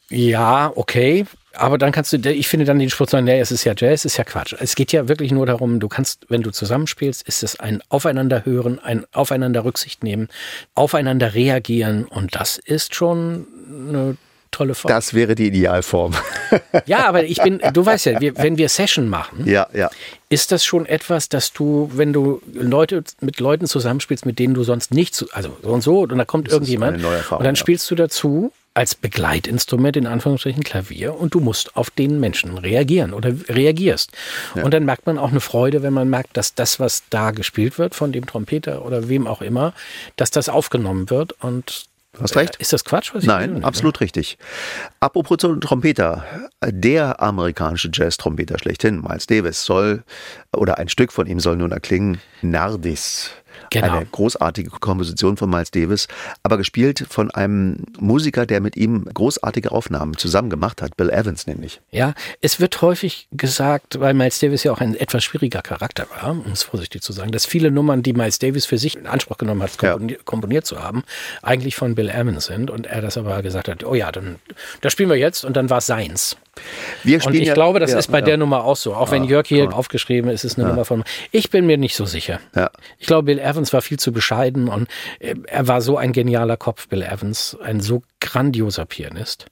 Ja, 0.10 0.72
okay. 0.76 1.26
Aber 1.58 1.78
dann 1.78 1.92
kannst 1.92 2.14
du, 2.14 2.18
ich 2.30 2.48
finde 2.48 2.66
dann 2.66 2.80
den 2.80 2.90
Spruch 2.90 3.10
sagen, 3.10 3.26
nee, 3.26 3.40
es 3.40 3.52
ist 3.52 3.64
ja 3.64 3.74
Jazz, 3.76 4.06
ist 4.06 4.18
ja 4.18 4.24
Quatsch. 4.24 4.54
Es 4.60 4.76
geht 4.76 4.92
ja 4.92 5.08
wirklich 5.08 5.32
nur 5.32 5.46
darum, 5.46 5.80
du 5.80 5.88
kannst, 5.88 6.26
wenn 6.30 6.42
du 6.42 6.52
zusammenspielst, 6.52 7.28
ist 7.28 7.44
es 7.44 7.60
ein 7.60 7.82
Aufeinander 7.90 8.46
hören, 8.46 8.80
ein 8.80 9.06
Aufeinander 9.14 9.64
Rücksicht 9.66 10.04
nehmen, 10.04 10.30
aufeinander 10.74 11.34
reagieren 11.34 12.06
und 12.06 12.36
das 12.36 12.58
ist 12.58 12.96
schon 12.96 13.48
eine 13.90 14.18
tolle 14.56 14.76
Form. 14.76 14.90
Das 14.90 15.14
wäre 15.14 15.36
die 15.36 15.48
Idealform. 15.48 16.14
ja, 16.86 17.06
aber 17.08 17.24
ich 17.24 17.42
bin, 17.42 17.62
du 17.74 17.86
weißt 17.86 18.06
ja, 18.06 18.22
wir, 18.22 18.38
wenn 18.38 18.58
wir 18.58 18.70
Session 18.70 19.10
machen, 19.10 19.46
ja, 19.46 19.68
ja. 19.74 19.90
ist 20.30 20.52
das 20.52 20.64
schon 20.64 20.86
etwas, 20.86 21.30
dass 21.30 21.54
du, 21.54 21.92
wenn 21.94 22.14
du 22.14 22.42
Leute 22.54 23.04
mit 23.22 23.40
Leuten 23.40 23.68
zusammenspielst, 23.68 24.26
mit 24.26 24.40
denen 24.40 24.54
du 24.54 24.64
sonst 24.64 24.94
nicht, 24.94 25.26
also 25.34 25.58
so 25.62 25.70
und 25.70 25.82
so, 25.82 26.02
und 26.02 26.18
da 26.18 26.26
kommt 26.26 26.48
das 26.48 26.54
irgendjemand 26.54 27.04
und 27.04 27.44
dann 27.44 27.56
spielst 27.56 27.90
du 27.92 27.96
dazu 27.96 28.52
als 28.76 28.94
Begleitinstrument 28.94 29.96
in 29.98 30.06
Anführungsstrichen 30.06 30.64
Klavier 30.64 31.18
und 31.18 31.34
du 31.34 31.40
musst 31.40 31.76
auf 31.78 31.90
den 31.90 32.20
Menschen 32.20 32.58
reagieren 32.58 33.14
oder 33.14 33.34
reagierst. 33.48 34.12
Ja. 34.54 34.64
Und 34.64 34.74
dann 34.74 34.84
merkt 34.84 35.08
man 35.08 35.18
auch 35.18 35.32
eine 35.32 35.40
Freude, 35.40 35.82
wenn 35.82 35.94
man 35.94 36.10
merkt, 36.10 36.36
dass 36.38 36.54
das, 36.54 36.80
was 36.80 37.04
da 37.10 37.32
gespielt 37.32 37.80
wird 37.80 37.96
von 37.96 38.12
dem 38.12 38.26
Trompeter 38.26 38.86
oder 38.86 39.08
wem 39.08 39.28
auch 39.28 39.42
immer, 39.42 39.74
dass 40.18 40.30
das 40.30 40.50
aufgenommen 40.50 41.10
wird 41.10 41.32
und 41.42 41.86
hast 42.20 42.36
recht. 42.36 42.58
Ist 42.58 42.74
das 42.74 42.84
Quatsch? 42.84 43.14
Nein, 43.22 43.64
absolut 43.64 43.96
ne? 43.96 44.02
richtig. 44.02 44.38
Apropos 45.00 45.38
Trompeter. 45.38 46.26
Der 46.66 47.22
amerikanische 47.22 47.90
Jazz-Trompeter 47.94 48.60
schlechthin, 48.60 49.02
Miles 49.02 49.28
Davis, 49.28 49.64
soll, 49.64 50.04
oder 50.58 50.78
ein 50.78 50.90
Stück 50.90 51.12
von 51.12 51.28
ihm 51.28 51.40
soll 51.40 51.58
nun 51.58 51.72
erklingen, 51.72 52.20
Nardis. 52.42 53.32
Genau. 53.70 53.98
Eine 53.98 54.06
großartige 54.06 54.70
Komposition 54.70 55.38
von 55.38 55.50
Miles 55.50 55.72
Davis, 55.72 56.08
aber 56.44 56.58
gespielt 56.58 57.06
von 57.10 57.32
einem 57.32 57.78
Musiker, 58.00 58.46
der 58.46 58.62
mit 58.62 58.76
ihm 58.76 59.06
großartige 59.06 59.72
Aufnahmen 59.72 60.18
zusammen 60.18 60.50
gemacht 60.50 60.82
hat, 60.82 60.98
Bill 60.98 61.10
Evans 61.10 61.48
nämlich. 61.48 61.82
Ja, 61.92 62.14
es 62.42 62.60
wird 62.60 62.82
häufig 62.82 63.28
gesagt, 63.32 64.00
weil 64.00 64.14
Miles 64.14 64.40
Davis 64.40 64.64
ja 64.64 64.72
auch 64.72 64.82
ein 64.82 64.96
etwas 64.96 65.24
schwieriger 65.24 65.62
Charakter 65.62 66.08
war, 66.22 66.32
um 66.32 66.52
es 66.52 66.64
vorsichtig 66.64 67.02
zu 67.02 67.14
sagen, 67.14 67.32
dass 67.32 67.46
viele 67.46 67.72
Nummern, 67.72 68.04
die 68.04 68.14
Miles 68.14 68.40
Davis 68.40 68.66
für 68.66 68.78
sich 68.78 68.96
in 68.98 69.08
Anspruch 69.08 69.38
genommen 69.38 69.64
hat, 69.64 69.78
komponiert, 69.78 70.20
ja. 70.20 70.24
komponiert 70.26 70.66
zu 70.66 70.82
haben, 70.82 71.04
eigentlich 71.42 71.76
von 71.76 71.96
Bill 71.96 72.10
Evans 72.10 72.46
sind 72.46 72.70
und 72.70 72.88
er 72.88 73.02
das 73.02 73.18
aber 73.18 73.42
gesagt 73.42 73.68
hat, 73.68 73.84
oh 73.84 73.96
ja, 73.96 74.12
dann 74.12 74.38
das 74.82 74.94
spielen 74.94 75.10
wir 75.10 75.18
jetzt 75.18 75.46
und 75.46 75.56
dann 75.58 75.70
war 75.70 75.80
es 75.80 75.88
seins. 75.88 76.38
Und 77.04 77.34
ich 77.34 77.48
ja, 77.48 77.54
glaube, 77.54 77.80
das 77.80 77.92
ja, 77.92 78.00
ist 78.00 78.12
bei 78.12 78.20
ja. 78.20 78.26
der 78.26 78.38
Nummer 78.38 78.64
auch 78.64 78.76
so. 78.76 78.96
Auch 78.96 79.12
wenn 79.12 79.24
Jörg 79.24 79.48
hier 79.48 79.74
aufgeschrieben 79.74 80.30
ist, 80.30 80.44
ist 80.44 80.54
es 80.54 80.60
eine 80.60 80.70
Nummer 80.70 80.86
von. 80.86 81.04
Ich 81.32 81.50
bin 81.50 81.66
mir 81.66 81.78
nicht 81.78 81.96
so 81.96 82.06
sicher. 82.06 82.40
Ich 82.98 83.08
glaube, 83.08 83.24
Bill 83.24 83.40
Evans 83.40 83.74
war 83.74 83.82
viel 83.82 84.00
zu 84.00 84.12
bescheiden 84.12 84.68
und 84.68 84.88
äh, 85.20 85.36
er 85.48 85.68
war 85.68 85.82
so 85.82 85.98
ein 85.98 86.14
genialer 86.14 86.58
Kopf, 86.58 86.88
Bill 86.88 87.02
Evans, 87.02 87.58
ein 87.64 87.80
so 87.82 88.02
grandioser 88.20 88.86
Pianist 88.86 89.46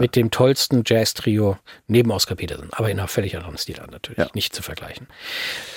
mit 0.00 0.16
dem 0.16 0.30
tollsten 0.30 0.82
Jazz-Trio 0.84 1.58
neben 1.86 2.10
Oscar 2.10 2.34
Peterson, 2.34 2.68
aber 2.72 2.90
in 2.90 2.98
einer 2.98 3.08
völlig 3.08 3.36
anderen 3.36 3.56
Stilart 3.56 3.90
natürlich, 3.90 4.34
nicht 4.34 4.54
zu 4.54 4.62
vergleichen. 4.62 5.06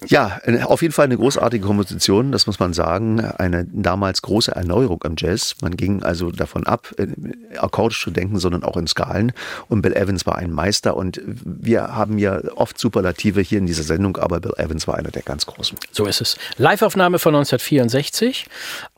Ja, 0.08 0.39
auf 0.63 0.82
jeden 0.82 0.94
Fall 0.94 1.06
eine 1.06 1.18
großartige 1.18 1.65
Komposition, 1.65 2.32
das 2.32 2.48
muss 2.48 2.60
man 2.60 2.74
sagen. 2.74 3.20
Eine 3.22 3.65
damals 3.72 4.22
große 4.22 4.52
Erneuerung 4.52 5.04
im 5.04 5.15
Jazz. 5.18 5.56
Man 5.62 5.76
ging 5.78 6.04
also 6.04 6.32
davon 6.32 6.65
ab, 6.65 6.94
äh, 6.98 7.08
akkordisch 7.58 8.02
zu 8.04 8.12
denken, 8.12 8.39
sondern 8.39 8.63
auch 8.63 8.78
in 8.78 8.88
Skalen. 8.88 9.32
Und 9.68 9.82
Bill 9.82 9.94
Evans 9.94 10.26
war 10.26 10.38
ein 10.38 10.52
Meister 10.52 10.68
und 10.95 11.21
wir 11.25 11.95
haben 11.95 12.17
ja 12.17 12.41
oft 12.55 12.77
Superlative 12.77 13.41
hier 13.41 13.58
in 13.58 13.65
dieser 13.65 13.84
Sendung, 13.84 14.17
aber 14.17 14.39
Bill 14.39 14.53
Evans 14.58 14.88
war 14.88 14.95
einer 14.95 15.12
der 15.12 15.23
ganz 15.23 15.45
großen. 15.45 15.77
So 15.91 16.05
ist 16.05 16.21
es. 16.21 16.38
Live-Aufnahme 16.58 17.19
von 17.19 17.36
1964 17.36 18.45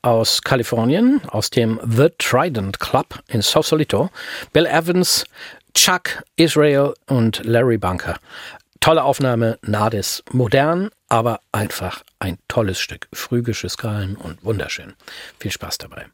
aus 0.01 0.41
Kalifornien, 0.41 1.21
aus 1.27 1.49
dem 1.49 1.79
The 1.83 2.09
Trident 2.17 2.79
Club 2.79 3.19
in 3.27 3.41
Sausalito. 3.41 4.09
Bill 4.53 4.65
Evans, 4.65 5.25
Chuck 5.73 6.23
Israel 6.35 6.93
und 7.07 7.43
Larry 7.43 7.77
Bunker. 7.77 8.17
Tolle 8.79 9.03
Aufnahme, 9.03 9.59
Nades, 9.61 10.23
modern, 10.31 10.89
aber 11.07 11.41
einfach 11.51 12.03
ein 12.19 12.37
tolles 12.47 12.79
Stück. 12.79 13.07
Phrygische 13.13 13.69
Skalen 13.69 14.15
und 14.15 14.43
wunderschön. 14.43 14.93
Viel 15.39 15.51
Spaß 15.51 15.77
dabei. 15.77 16.05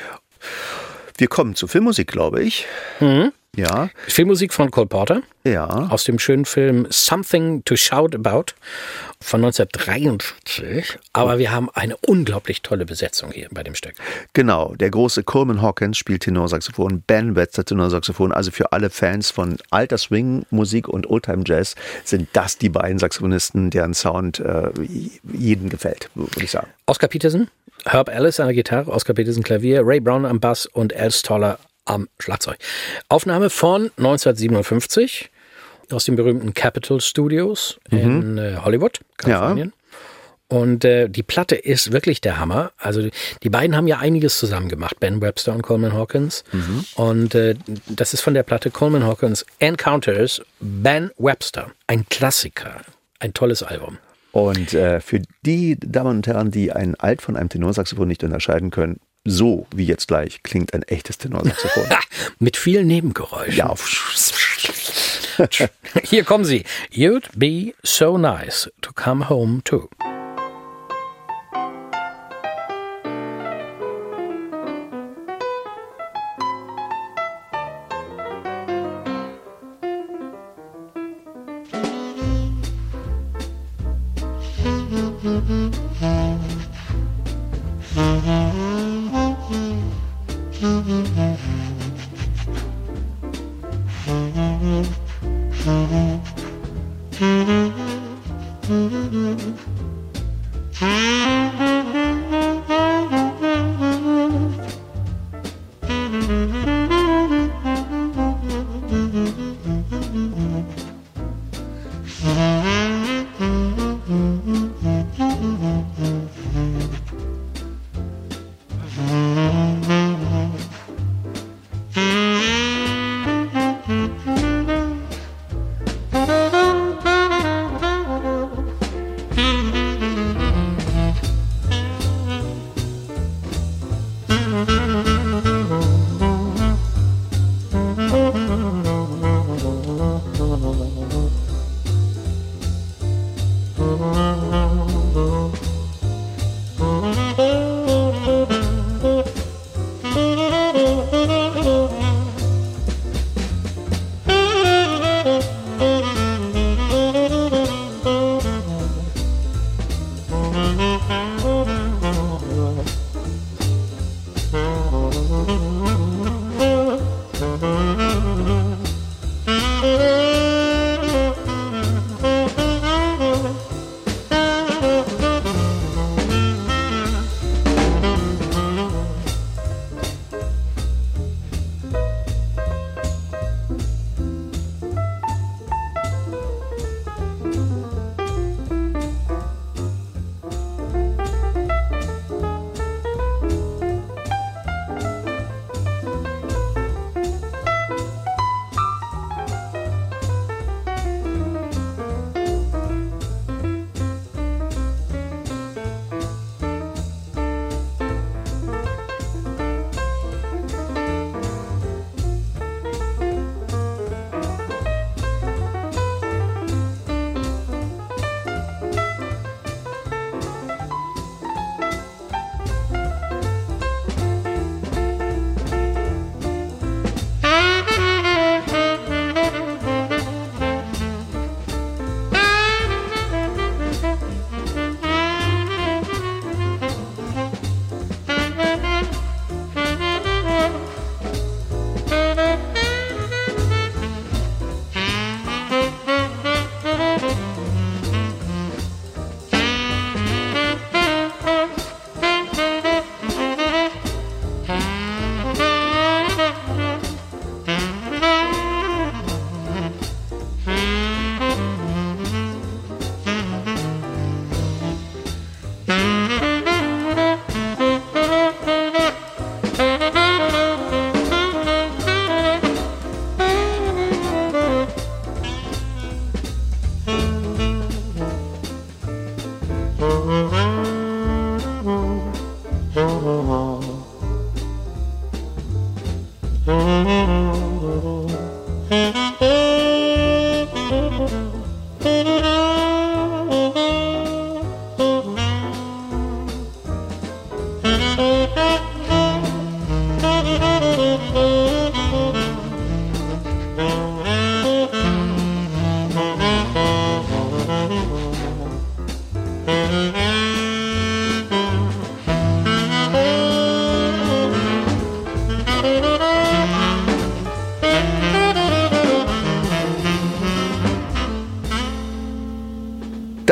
Wir 1.18 1.26
kommen 1.26 1.56
zu 1.56 1.66
Filmmusik, 1.66 2.06
glaube 2.06 2.44
ich. 2.44 2.64
Mhm. 3.00 3.32
Ja. 3.56 3.88
Filmmusik 4.06 4.52
von 4.52 4.70
Cole 4.70 4.86
Porter. 4.86 5.22
Ja. 5.44 5.88
Aus 5.90 6.04
dem 6.04 6.18
schönen 6.18 6.44
Film 6.44 6.86
Something 6.90 7.64
to 7.64 7.76
Shout 7.76 8.14
About 8.14 8.52
von 9.20 9.42
1943. 9.44 10.98
Aber 11.12 11.38
wir 11.38 11.50
haben 11.50 11.70
eine 11.72 11.96
unglaublich 11.96 12.62
tolle 12.62 12.84
Besetzung 12.84 13.32
hier 13.32 13.48
bei 13.50 13.62
dem 13.62 13.74
Stück. 13.74 13.94
Genau. 14.34 14.74
Der 14.74 14.90
große 14.90 15.22
Coleman 15.22 15.62
Hawkins 15.62 15.96
spielt 15.96 16.22
Tenorsaxophon, 16.22 17.02
Ben 17.06 17.34
Wetzer 17.34 17.64
Tenorsaxophon. 17.64 18.32
Also 18.32 18.50
für 18.50 18.72
alle 18.72 18.90
Fans 18.90 19.30
von 19.30 19.56
alter 19.70 19.98
Swing-Musik 19.98 20.88
und 20.88 21.08
Oldtime 21.08 21.44
Jazz 21.46 21.74
sind 22.04 22.28
das 22.34 22.58
die 22.58 22.68
beiden 22.68 22.98
Saxophonisten, 22.98 23.70
deren 23.70 23.94
Sound 23.94 24.40
äh, 24.40 24.70
jedem 25.32 25.70
gefällt, 25.70 26.10
würde 26.14 26.44
ich 26.44 26.50
sagen. 26.50 26.68
Oscar 26.84 27.08
Peterson, 27.08 27.48
Herb 27.86 28.08
Ellis 28.08 28.38
an 28.38 28.46
der 28.46 28.54
Gitarre, 28.54 28.90
Oscar 28.90 29.14
Peterson 29.14 29.42
Klavier, 29.42 29.82
Ray 29.84 30.00
Brown 30.00 30.26
am 30.26 30.40
Bass 30.40 30.66
und 30.66 30.94
Al 30.94 31.10
Stoller 31.10 31.58
am 31.86 32.08
Schlagzeug. 32.18 32.58
Aufnahme 33.08 33.50
von 33.50 33.90
1957 33.96 35.30
aus 35.90 36.04
den 36.04 36.16
berühmten 36.16 36.52
Capitol 36.52 37.00
Studios 37.00 37.78
mhm. 37.90 37.98
in 37.98 38.38
äh, 38.38 38.56
Hollywood, 38.62 39.00
Kalifornien. 39.16 39.68
Ja. 39.68 39.86
Und 40.48 40.84
äh, 40.84 41.08
die 41.08 41.24
Platte 41.24 41.56
ist 41.56 41.90
wirklich 41.90 42.20
der 42.20 42.38
Hammer. 42.38 42.70
Also 42.78 43.08
die 43.42 43.50
beiden 43.50 43.74
haben 43.74 43.88
ja 43.88 43.98
einiges 43.98 44.38
zusammen 44.38 44.68
gemacht, 44.68 45.00
Ben 45.00 45.20
Webster 45.20 45.52
und 45.52 45.62
Coleman 45.62 45.92
Hawkins. 45.92 46.44
Mhm. 46.52 46.84
Und 46.94 47.34
äh, 47.34 47.56
das 47.88 48.14
ist 48.14 48.20
von 48.20 48.34
der 48.34 48.44
Platte 48.44 48.70
Coleman 48.70 49.04
Hawkins 49.04 49.44
Encounters 49.58 50.42
Ben 50.60 51.10
Webster. 51.18 51.72
Ein 51.88 52.06
Klassiker, 52.08 52.80
ein 53.18 53.34
tolles 53.34 53.64
Album. 53.64 53.98
Und 54.30 54.74
äh, 54.74 55.00
für 55.00 55.22
die 55.44 55.78
Damen 55.80 56.18
und 56.18 56.26
Herren, 56.26 56.50
die 56.50 56.70
ein 56.70 56.94
Alt 56.94 57.22
von 57.22 57.36
einem 57.36 57.48
Tenorsaxophon 57.48 58.06
nicht 58.06 58.22
unterscheiden 58.22 58.70
können, 58.70 59.00
so 59.26 59.66
wie 59.74 59.84
jetzt 59.84 60.08
gleich 60.08 60.42
klingt 60.42 60.72
ein 60.74 60.82
echtes 60.84 61.18
Tenorsaxophon. 61.18 61.84
Mit 62.38 62.56
vielen 62.56 62.86
Nebengeräuschen. 62.86 63.54
Ja. 63.54 63.74
Hier 66.02 66.24
kommen 66.24 66.44
sie. 66.44 66.64
You'd 66.90 67.28
be 67.36 67.74
so 67.82 68.16
nice 68.16 68.70
to 68.80 68.92
come 68.92 69.28
home 69.28 69.62
to. 69.64 69.88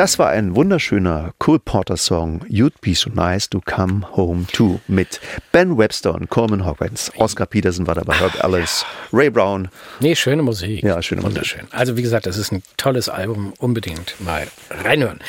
Das 0.05 0.19
war 0.19 0.29
ein 0.29 0.55
wunderschöner 0.55 1.33
Cole 1.39 1.57
Porter 1.57 1.97
Song 1.97 2.45
You'd 2.47 2.73
Be 2.79 2.93
So 2.93 3.09
Nice 3.09 3.49
to 3.49 3.59
Come 3.59 4.05
Home 4.15 4.45
To 4.53 4.79
mit 4.87 5.19
Ben 5.51 5.79
Webster 5.79 6.13
und 6.13 6.29
Coleman 6.29 6.63
Hawkins. 6.63 7.11
Oscar 7.17 7.47
Peterson 7.47 7.87
war 7.87 7.95
dabei, 7.95 8.13
Herb 8.13 8.43
Ellis, 8.43 8.85
Ray 9.11 9.31
Brown. 9.31 9.67
Nee, 10.01 10.13
schöne 10.15 10.43
Musik. 10.43 10.83
Ja, 10.83 11.01
schöne 11.01 11.21
Musik. 11.21 11.37
Wunderschön. 11.37 11.67
Also 11.71 11.97
wie 11.97 12.03
gesagt, 12.03 12.27
das 12.27 12.37
ist 12.37 12.51
ein 12.51 12.61
tolles 12.77 13.09
Album. 13.09 13.53
Unbedingt 13.57 14.13
mal 14.19 14.45
reinhören. 14.69 15.21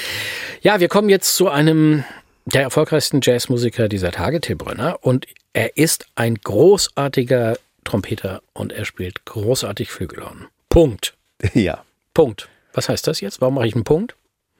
Ja, 0.60 0.78
wir 0.78 0.88
kommen 0.88 1.08
jetzt 1.08 1.36
zu 1.36 1.48
einem 1.48 2.04
der 2.44 2.60
erfolgreichsten 2.60 3.20
Jazzmusiker 3.22 3.88
dieser 3.88 4.12
Tage, 4.12 4.42
Till 4.42 4.56
Brönner. 4.56 4.98
Und 5.00 5.26
er 5.54 5.78
ist 5.78 6.04
ein 6.16 6.34
großartiger 6.34 7.56
Trompeter 7.84 8.42
und 8.52 8.74
er 8.74 8.84
spielt 8.84 9.24
großartig 9.24 9.90
Flügelhorn. 9.90 10.48
Punkt. 10.68 11.14
Ja. 11.54 11.82
Punkt. 12.12 12.50
Was 12.74 12.90
heißt 12.90 13.06
das 13.06 13.22
jetzt? 13.22 13.40
Warum 13.40 13.54
mache 13.54 13.68
ich 13.68 13.74
einen 13.74 13.84
Punkt? 13.84 14.16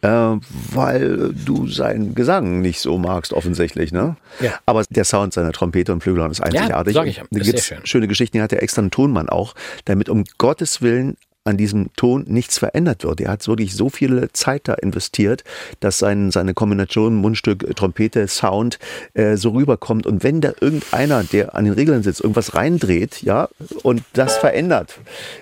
Äh, 0.06 0.38
weil 0.72 1.32
du 1.32 1.66
seinen 1.66 2.14
Gesang 2.14 2.60
nicht 2.60 2.78
so 2.78 2.96
magst, 2.96 3.32
offensichtlich. 3.32 3.92
Ne? 3.92 4.16
Ja. 4.40 4.52
Aber 4.64 4.84
der 4.88 5.04
Sound 5.04 5.32
seiner 5.32 5.50
Trompete 5.50 5.92
und 5.92 6.00
Flügelhorn 6.02 6.30
ist 6.30 6.40
einzigartig. 6.40 6.94
Ja, 6.94 7.00
sag 7.02 7.08
ich. 7.08 7.22
Da 7.28 7.40
gibt 7.40 7.88
schöne 7.88 8.06
Geschichten. 8.06 8.36
Er 8.36 8.44
hat 8.44 8.52
ja 8.52 8.58
extra 8.58 8.82
einen 8.82 8.92
Tonmann 8.92 9.28
auch, 9.28 9.54
damit 9.84 10.08
um 10.08 10.24
Gottes 10.38 10.80
Willen 10.80 11.16
an 11.42 11.56
diesem 11.56 11.92
Ton 11.94 12.24
nichts 12.28 12.58
verändert 12.58 13.04
wird. 13.04 13.20
Er 13.20 13.30
hat 13.30 13.46
wirklich 13.48 13.74
so 13.74 13.88
viel 13.88 14.28
Zeit 14.32 14.68
da 14.68 14.74
investiert, 14.74 15.42
dass 15.80 15.98
sein, 15.98 16.30
seine 16.30 16.54
Kombination 16.54 17.14
Mundstück, 17.16 17.74
Trompete, 17.74 18.28
Sound 18.28 18.78
äh, 19.14 19.36
so 19.36 19.50
rüberkommt. 19.50 20.06
Und 20.06 20.22
wenn 20.22 20.40
da 20.40 20.52
irgendeiner, 20.60 21.24
der 21.24 21.54
an 21.54 21.64
den 21.64 21.74
Regeln 21.74 22.02
sitzt, 22.02 22.20
irgendwas 22.20 22.54
reindreht, 22.54 23.22
ja, 23.22 23.48
und 23.82 24.02
das 24.12 24.36
verändert, 24.36 24.98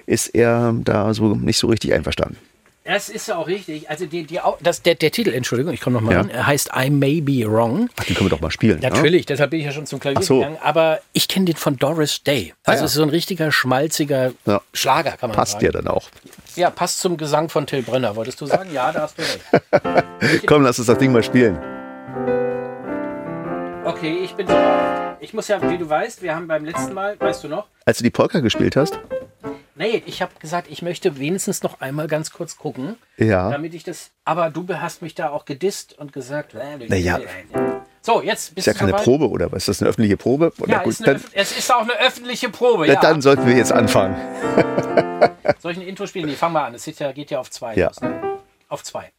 ist 0.07 0.29
er 0.29 0.75
da 0.85 1.13
so 1.13 1.35
nicht 1.35 1.59
so 1.59 1.67
richtig 1.67 1.93
einverstanden. 1.93 2.37
Das 2.87 3.09
ist 3.09 3.29
ja 3.29 3.37
auch 3.37 3.47
richtig. 3.47 3.89
Also 3.89 4.05
die, 4.05 4.25
die, 4.25 4.39
das, 4.61 4.83
der, 4.83 4.95
der 4.95 5.11
Titel, 5.11 5.33
Entschuldigung, 5.33 5.73
ich 5.73 5.81
komme 5.81 5.95
nochmal 5.95 6.13
ja. 6.13 6.21
ran, 6.21 6.47
heißt 6.47 6.71
I 6.77 6.91
May 6.91 7.23
Be 7.23 7.51
Wrong. 7.51 7.89
Ach, 7.97 8.05
den 8.05 8.15
können 8.15 8.27
wir 8.27 8.37
doch 8.37 8.43
mal 8.43 8.51
spielen. 8.51 8.81
Natürlich, 8.81 9.23
ja? 9.23 9.29
deshalb 9.29 9.53
bin 9.53 9.61
ich 9.61 9.67
ja 9.67 9.73
schon 9.73 9.87
zum 9.87 10.01
Klavier 10.01 10.23
so. 10.23 10.41
gegangen. 10.41 10.59
Aber 10.63 11.01
ich 11.15 11.27
kenne 11.27 11.47
den 11.47 11.57
von 11.57 11.79
Doris 11.79 12.23
Day. 12.23 12.53
Also 12.63 12.81
ah, 12.81 12.83
ja. 12.83 12.85
es 12.85 12.91
ist 12.91 12.97
so 12.97 13.03
ein 13.03 13.09
richtiger, 13.09 13.51
schmalziger 13.51 14.33
ja. 14.45 14.61
Schlager, 14.75 15.13
kann 15.13 15.31
man 15.31 15.37
passt 15.37 15.53
sagen. 15.53 15.65
Passt 15.65 15.75
dir 15.75 15.83
dann 15.83 15.89
auch. 15.89 16.11
Ja, 16.57 16.69
passt 16.69 17.01
zum 17.01 17.17
Gesang 17.17 17.49
von 17.49 17.67
Till 17.67 17.83
Brenner. 17.83 18.17
Wolltest 18.17 18.43
du 18.43 18.47
sagen? 18.47 18.71
Ja, 18.71 18.93
da 18.93 19.01
hast 19.03 19.17
du 19.17 19.23
recht. 19.23 20.47
Komm, 20.47 20.63
lass 20.63 20.79
uns 20.79 20.87
das 20.87 20.99
Ding 20.99 21.11
mal 21.11 21.23
spielen. 21.23 21.59
Okay, 23.87 24.19
ich 24.25 24.35
bin 24.35 24.47
soweit. 24.47 25.17
Ich 25.21 25.33
muss 25.33 25.49
ja, 25.49 25.71
wie 25.71 25.79
du 25.79 25.89
weißt, 25.89 26.21
wir 26.21 26.35
haben 26.35 26.47
beim 26.47 26.67
letzten 26.67 26.93
Mal, 26.93 27.19
weißt 27.19 27.45
du 27.45 27.49
noch? 27.49 27.67
Als 27.87 27.97
du 27.97 28.05
die 28.05 28.11
Polka 28.11 28.41
gespielt 28.41 28.77
hast? 28.77 29.01
Nee, 29.77 30.03
ich 30.07 30.23
habe 30.23 30.33
gesagt, 30.39 30.69
ich 30.71 30.83
möchte 30.83 31.19
wenigstens 31.19 31.63
noch 31.63 31.81
einmal 31.81 32.07
ganz 32.07 32.31
kurz 32.31 32.57
gucken. 32.57 32.97
Ja. 33.17 33.51
Damit 33.51 33.75
ich 33.75 33.83
das. 33.83 34.11
Aber 34.25 34.51
du 34.51 34.67
hast 34.69 35.03
mich 35.03 35.15
da 35.15 35.31
auch 35.31 35.45
gedisst 35.45 35.99
und 35.99 36.13
gesagt. 36.13 36.55
Äh, 36.55 36.87
naja. 36.89 37.21
So, 38.01 38.23
jetzt 38.23 38.55
bist 38.55 38.67
du. 38.67 38.71
Ist 38.71 38.75
ja 38.77 38.79
keine 38.79 38.93
soweit? 38.93 39.05
Probe, 39.05 39.29
oder 39.29 39.51
was? 39.51 39.63
Ist 39.63 39.69
das 39.69 39.83
eine 39.83 39.91
öffentliche 39.91 40.17
Probe? 40.17 40.53
Oder 40.61 40.71
ja, 40.71 40.83
gut, 40.83 40.93
ist 40.93 41.07
dann, 41.07 41.23
es 41.33 41.57
ist 41.59 41.73
auch 41.73 41.83
eine 41.83 41.99
öffentliche 41.99 42.51
Probe. 42.51 42.87
Ja. 42.87 43.01
Dann 43.01 43.21
sollten 43.21 43.47
wir 43.47 43.57
jetzt 43.57 43.73
anfangen. 43.73 44.17
Soll 45.59 45.73
ich 45.73 45.79
ein 45.79 45.87
Intro 45.89 46.07
spielen? 46.07 46.27
Nee, 46.27 46.35
fang 46.35 46.53
mal 46.53 46.67
an. 46.67 46.75
Es 46.75 46.85
geht 46.85 47.01
ja, 47.01 47.11
geht 47.13 47.31
ja 47.31 47.41
auf 47.41 47.51
zwei. 47.51 47.75
Ja. 47.75 47.89
Los, 47.89 48.01
ne? 48.01 48.39
Auf 48.69 48.85
zwei. 48.85 49.11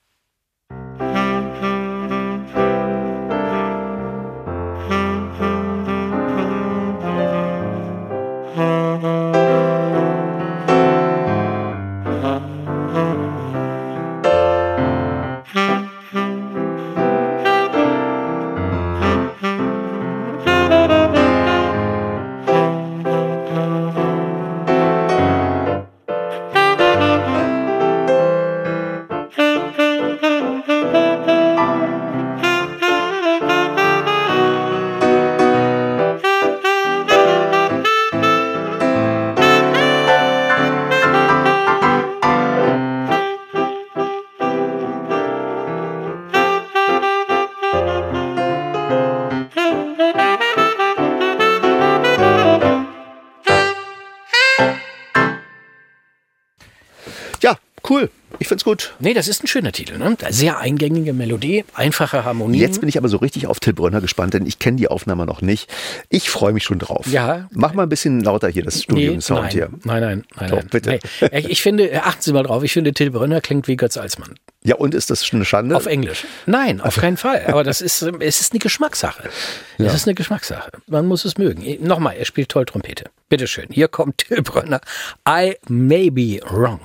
Gut. 58.66 58.94
Nee, 59.00 59.14
das 59.14 59.30
ist 59.30 59.42
ein 59.44 59.48
schöner 59.48 59.72
Titel. 59.72 59.98
Ne? 59.98 60.18
Sehr 60.30 60.60
eingängige 60.60 61.14
Melodie, 61.14 61.64
einfache 61.74 62.26
Harmonie. 62.26 62.60
Jetzt 62.60 62.82
bin 62.82 62.90
ich 62.90 62.98
aber 62.98 63.08
so 63.08 63.18
richtig 63.18 63.48
auf 63.48 63.62
Till 63.62 63.72
Brönner 63.72 64.02
gespannt, 64.02 64.34
denn 64.34 64.46
ich 64.46 64.60
kenne 64.60 64.76
die 64.76 64.90
Aufnahme 64.90 65.26
noch 65.26 65.42
nicht. 65.42 65.72
Ich 66.10 66.30
freue 66.30 66.52
mich 66.52 66.64
schon 66.64 66.80
drauf. 66.80 67.08
Ja. 67.08 67.48
Mach 67.52 67.74
mal 67.74 67.84
ein 67.84 67.90
bisschen 67.90 68.20
lauter 68.22 68.50
hier 68.50 68.64
das 68.64 68.84
Studium-Sound 68.84 69.46
nee, 69.46 69.52
hier. 69.52 69.70
Nein, 69.84 70.02
nein, 70.02 70.24
nein. 70.36 70.50
Doch, 70.50 70.58
nein. 70.58 70.68
bitte. 70.70 71.00
Nee. 71.22 71.46
Ich 71.48 71.62
finde, 71.62 72.04
achten 72.04 72.22
Sie 72.22 72.34
mal 72.34 72.44
drauf, 72.44 72.64
ich 72.64 72.74
finde, 72.74 72.92
Till 72.94 73.12
Brönner 73.12 73.40
klingt 73.40 73.68
wie 73.68 73.78
Götz 73.78 73.96
Alsmann. 73.96 74.36
Ja, 74.64 74.76
und 74.76 74.96
ist 74.96 75.12
das 75.12 75.32
eine 75.32 75.46
Schande? 75.46 75.78
Auf 75.78 75.86
Englisch. 75.86 76.26
Nein, 76.48 76.82
auf 76.82 76.96
keinen 76.98 77.18
Fall. 77.18 77.46
Aber 77.48 77.64
das 77.64 77.82
ist, 77.82 78.02
es 78.02 78.42
ist 78.42 78.52
eine 78.52 78.60
Geschmackssache. 78.60 79.30
Ja. 79.78 79.86
Es 79.86 79.94
ist 79.94 80.08
eine 80.08 80.16
Geschmackssache. 80.16 80.72
Man 80.88 81.06
muss 81.06 81.24
es 81.24 81.38
mögen. 81.38 81.64
Nochmal, 81.86 82.16
er 82.18 82.26
spielt 82.26 82.50
toll 82.50 82.66
Trompete. 82.66 83.06
Bitteschön. 83.30 83.68
Hier 83.70 83.88
kommt 83.88 84.18
Till 84.18 84.42
Brönner. 84.42 84.82
I 85.30 85.54
may 85.70 86.10
be 86.10 86.40
wrong. 86.50 86.80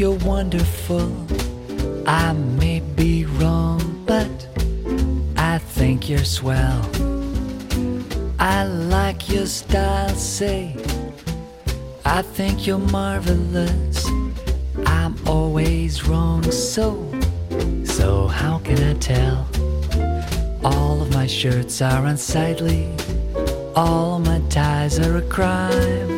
You're 0.00 0.16
wonderful. 0.24 1.12
I 2.06 2.32
may 2.32 2.80
be 2.80 3.26
wrong, 3.26 4.02
but 4.06 4.30
I 5.36 5.58
think 5.58 6.08
you're 6.08 6.24
swell. 6.24 6.88
I 8.38 8.64
like 8.64 9.28
your 9.28 9.44
style, 9.44 10.08
say. 10.14 10.74
I 12.06 12.22
think 12.22 12.66
you're 12.66 12.78
marvelous. 12.78 14.06
I'm 14.86 15.16
always 15.28 16.08
wrong, 16.08 16.50
so, 16.50 16.88
so 17.84 18.26
how 18.26 18.56
can 18.64 18.82
I 18.82 18.94
tell? 18.94 19.46
All 20.64 21.02
of 21.02 21.12
my 21.12 21.26
shirts 21.26 21.82
are 21.82 22.06
unsightly. 22.06 22.88
All 23.76 24.18
my 24.18 24.40
ties 24.48 24.98
are 24.98 25.18
a 25.18 25.22
crime. 25.28 26.08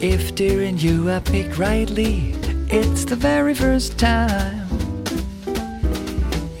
If 0.00 0.34
dear 0.34 0.64
you 0.64 1.12
I 1.12 1.20
pick 1.20 1.56
rightly, 1.56 2.34
it's 2.68 3.04
the 3.04 3.16
very 3.16 3.54
first 3.54 3.98
time 3.98 4.66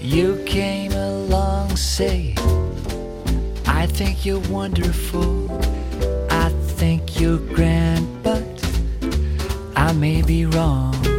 you 0.00 0.42
came 0.46 0.92
along, 0.92 1.76
say, 1.76 2.34
I 3.66 3.86
think 3.86 4.24
you're 4.24 4.46
wonderful. 4.50 5.50
I 6.30 6.50
think 6.76 7.20
you're 7.20 7.38
grand, 7.38 8.22
but 8.22 8.44
I 9.76 9.92
may 9.92 10.22
be 10.22 10.46
wrong. 10.46 11.13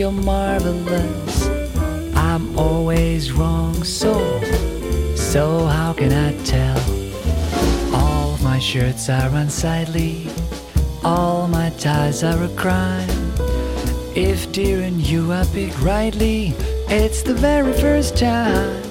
You're 0.00 0.10
marvelous. 0.10 1.46
I'm 2.16 2.58
always 2.58 3.32
wrong, 3.32 3.74
so, 3.84 4.14
so 5.14 5.66
how 5.66 5.92
can 5.92 6.10
I 6.10 6.32
tell? 6.42 6.80
All 7.94 8.38
my 8.38 8.58
shirts 8.58 9.10
are 9.10 9.28
unsightly, 9.28 10.26
all 11.04 11.48
my 11.48 11.68
ties 11.78 12.24
are 12.24 12.42
a 12.42 12.48
crime. 12.56 13.10
If 14.16 14.50
dear 14.52 14.80
and 14.80 15.06
you 15.06 15.32
I 15.32 15.44
pick 15.52 15.78
rightly, 15.82 16.54
it's 16.88 17.20
the 17.20 17.34
very 17.34 17.74
first 17.74 18.16
time. 18.16 18.82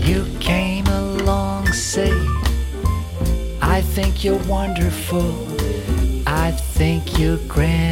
You 0.00 0.26
came 0.40 0.88
along, 0.88 1.72
say, 1.72 2.10
I 3.62 3.80
think 3.80 4.24
you're 4.24 4.44
wonderful. 4.48 5.30
I 6.26 6.50
think 6.50 7.16
you're 7.16 7.38
grand, 7.46 7.83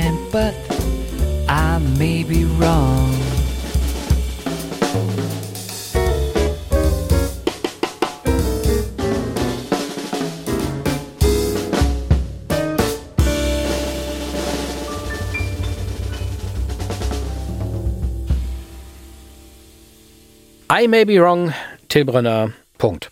I 20.75 20.87
may 20.87 21.05
be 21.05 21.19
wrong, 21.19 21.53
Till 21.89 22.07
Brönner, 22.07 22.55
Punkt. 22.79 23.11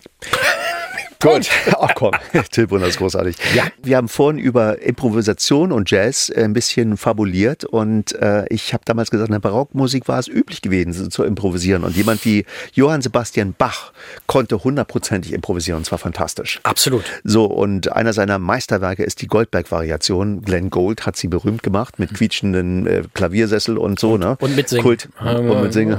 Gut. 1.20 1.50
Ach 1.78 1.94
komm, 1.94 2.12
Till 2.50 2.66
Brunner 2.66 2.86
ist 2.86 2.96
großartig. 2.96 3.36
Ja. 3.54 3.64
Wir 3.82 3.98
haben 3.98 4.08
vorhin 4.08 4.40
über 4.40 4.80
Improvisation 4.80 5.70
und 5.70 5.90
Jazz 5.90 6.30
äh, 6.30 6.44
ein 6.44 6.54
bisschen 6.54 6.96
fabuliert 6.96 7.64
und 7.64 8.12
äh, 8.14 8.46
ich 8.48 8.72
habe 8.72 8.84
damals 8.86 9.10
gesagt, 9.10 9.28
in 9.28 9.32
der 9.32 9.40
Barockmusik 9.40 10.08
war 10.08 10.18
es 10.18 10.28
üblich 10.28 10.62
gewesen, 10.62 11.10
zu 11.10 11.24
improvisieren. 11.24 11.84
Und 11.84 11.94
jemand 11.94 12.24
wie 12.24 12.46
Johann 12.72 13.02
Sebastian 13.02 13.54
Bach 13.56 13.92
konnte 14.26 14.64
hundertprozentig 14.64 15.34
improvisieren 15.34 15.78
und 15.78 15.84
zwar 15.84 15.98
fantastisch. 15.98 16.58
Absolut. 16.62 17.04
So, 17.22 17.44
und 17.44 17.92
einer 17.92 18.14
seiner 18.14 18.38
Meisterwerke 18.38 19.02
ist 19.02 19.20
die 19.20 19.26
Goldberg-Variation. 19.26 20.42
Glenn 20.42 20.70
Gold 20.70 21.04
hat 21.04 21.16
sie 21.16 21.28
berühmt 21.28 21.62
gemacht 21.62 21.98
mit 21.98 22.14
quietschenden 22.14 22.86
äh, 22.86 23.02
Klaviersessel 23.12 23.76
und 23.76 24.00
so. 24.00 24.16
Ne? 24.16 24.36
Und 24.40 24.56
mit 24.56 24.70
Singen. 24.70 24.82
Kult. 24.82 25.08
Und 25.20 25.62
mit 25.62 25.72
Singen. 25.74 25.98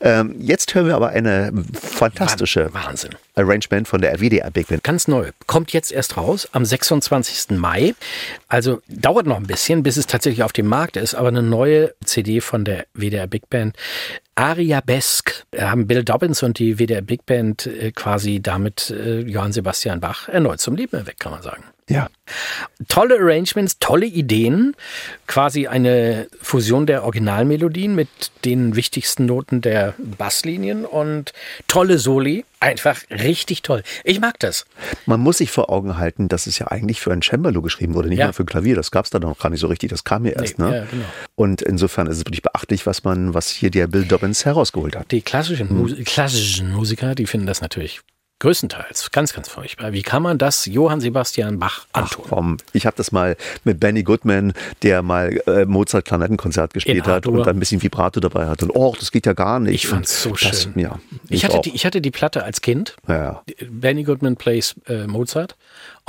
Ähm, 0.00 0.34
jetzt 0.38 0.74
hören 0.74 0.86
wir 0.86 0.96
aber 0.96 1.10
eine 1.10 1.52
fantastische 1.74 2.72
Wahnsinn. 2.72 3.10
Arrangement 3.38 3.86
von 3.86 3.97
der 4.00 4.20
WDR 4.20 4.50
Big 4.50 4.68
Band. 4.68 4.84
Ganz 4.84 5.08
neu. 5.08 5.30
Kommt 5.46 5.72
jetzt 5.72 5.92
erst 5.92 6.16
raus 6.16 6.48
am 6.52 6.64
26. 6.64 7.56
Mai. 7.58 7.94
Also 8.48 8.80
dauert 8.88 9.26
noch 9.26 9.36
ein 9.36 9.46
bisschen, 9.46 9.82
bis 9.82 9.96
es 9.96 10.06
tatsächlich 10.06 10.42
auf 10.42 10.52
dem 10.52 10.66
Markt 10.66 10.96
ist, 10.96 11.14
aber 11.14 11.28
eine 11.28 11.42
neue 11.42 11.94
CD 12.04 12.40
von 12.40 12.64
der 12.64 12.86
WDR 12.94 13.26
Big 13.26 13.48
Band. 13.50 13.76
Arabesque 14.34 15.44
haben 15.56 15.86
Bill 15.86 16.04
Dobbins 16.04 16.42
und 16.42 16.58
die 16.58 16.78
WDR 16.78 17.02
Big 17.02 17.26
Band 17.26 17.66
äh, 17.66 17.90
quasi 17.92 18.40
damit 18.40 18.90
äh, 18.90 19.20
Johann 19.20 19.52
Sebastian 19.52 20.00
Bach 20.00 20.28
erneut 20.28 20.60
zum 20.60 20.76
Leben 20.76 20.96
erweckt, 20.96 21.20
kann 21.20 21.32
man 21.32 21.42
sagen. 21.42 21.64
Ja. 21.88 22.08
Tolle 22.88 23.18
Arrangements, 23.18 23.78
tolle 23.80 24.06
Ideen, 24.06 24.76
quasi 25.26 25.66
eine 25.66 26.28
Fusion 26.40 26.86
der 26.86 27.04
Originalmelodien 27.04 27.94
mit 27.94 28.08
den 28.44 28.76
wichtigsten 28.76 29.24
Noten 29.24 29.62
der 29.62 29.94
Basslinien 29.98 30.84
und 30.84 31.32
tolle 31.66 31.98
Soli, 31.98 32.44
einfach 32.60 33.00
richtig 33.10 33.62
toll. 33.62 33.82
Ich 34.04 34.20
mag 34.20 34.38
das. 34.40 34.66
Man 35.06 35.20
muss 35.20 35.38
sich 35.38 35.50
vor 35.50 35.70
Augen 35.70 35.96
halten, 35.96 36.28
dass 36.28 36.46
es 36.46 36.58
ja 36.58 36.68
eigentlich 36.68 37.00
für 37.00 37.12
ein 37.12 37.22
Cembalo 37.22 37.62
geschrieben 37.62 37.94
wurde, 37.94 38.08
nicht 38.10 38.18
Ja. 38.18 38.26
mal 38.26 38.32
für 38.32 38.44
Klavier. 38.44 38.76
Das 38.76 38.90
gab 38.90 39.06
es 39.06 39.10
da 39.10 39.18
noch 39.18 39.38
gar 39.38 39.48
nicht 39.48 39.60
so 39.60 39.66
richtig. 39.68 39.90
Das 39.90 40.04
kam 40.04 40.26
ja 40.26 40.32
erst. 40.32 40.58
Nee, 40.58 40.64
ne? 40.66 40.76
ja, 40.76 40.84
genau. 40.84 41.04
Und 41.36 41.62
insofern 41.62 42.06
ist 42.06 42.18
es 42.18 42.20
wirklich 42.26 42.42
beachtlich, 42.42 42.84
was 42.84 43.04
man, 43.04 43.32
was 43.32 43.48
hier 43.48 43.70
der 43.70 43.86
Bill 43.86 44.04
Dobbins 44.04 44.44
herausgeholt 44.44 44.96
hat. 44.96 45.10
Die 45.10 45.22
klassischen, 45.22 45.74
Mus 45.74 45.94
klassischen 46.04 46.72
Musiker, 46.72 47.14
die 47.14 47.26
finden 47.26 47.46
das 47.46 47.60
natürlich 47.62 48.00
größtenteils 48.40 49.10
ganz, 49.10 49.32
ganz 49.32 49.48
furchtbar. 49.48 49.92
Wie 49.92 50.02
kann 50.02 50.22
man 50.22 50.38
das 50.38 50.66
Johann 50.66 51.00
Sebastian 51.00 51.58
Bach 51.58 51.86
Ach 51.92 52.02
antun? 52.02 52.24
komm, 52.28 52.56
ich 52.72 52.86
habe 52.86 52.96
das 52.96 53.10
mal 53.12 53.36
mit 53.64 53.80
Benny 53.80 54.02
Goodman, 54.02 54.52
der 54.82 55.02
mal 55.02 55.40
äh, 55.46 55.64
Mozart 55.64 56.04
Klarnettenkonzert 56.04 56.72
gespielt 56.74 57.06
hat 57.06 57.26
und 57.26 57.38
dann 57.38 57.56
ein 57.56 57.60
bisschen 57.60 57.82
Vibrato 57.82 58.20
dabei 58.20 58.46
hat. 58.46 58.62
Und 58.62 58.70
oh, 58.70 58.94
das 58.98 59.10
geht 59.10 59.26
ja 59.26 59.32
gar 59.32 59.58
nicht. 59.60 59.74
Ich 59.74 59.86
fand's 59.88 60.22
so 60.22 60.30
das, 60.30 60.62
schön. 60.62 60.78
Ja, 60.78 60.98
Ich 61.28 61.44
hatte, 61.44 61.58
auch. 61.58 61.62
die, 61.62 61.74
ich 61.74 61.84
hatte 61.84 62.00
die 62.00 62.10
Platte 62.10 62.44
als 62.44 62.60
Kind. 62.60 62.96
ja. 63.08 63.42
Benny 63.68 64.04
Goodman 64.04 64.36
plays 64.36 64.74
äh, 64.86 65.06
Mozart. 65.06 65.56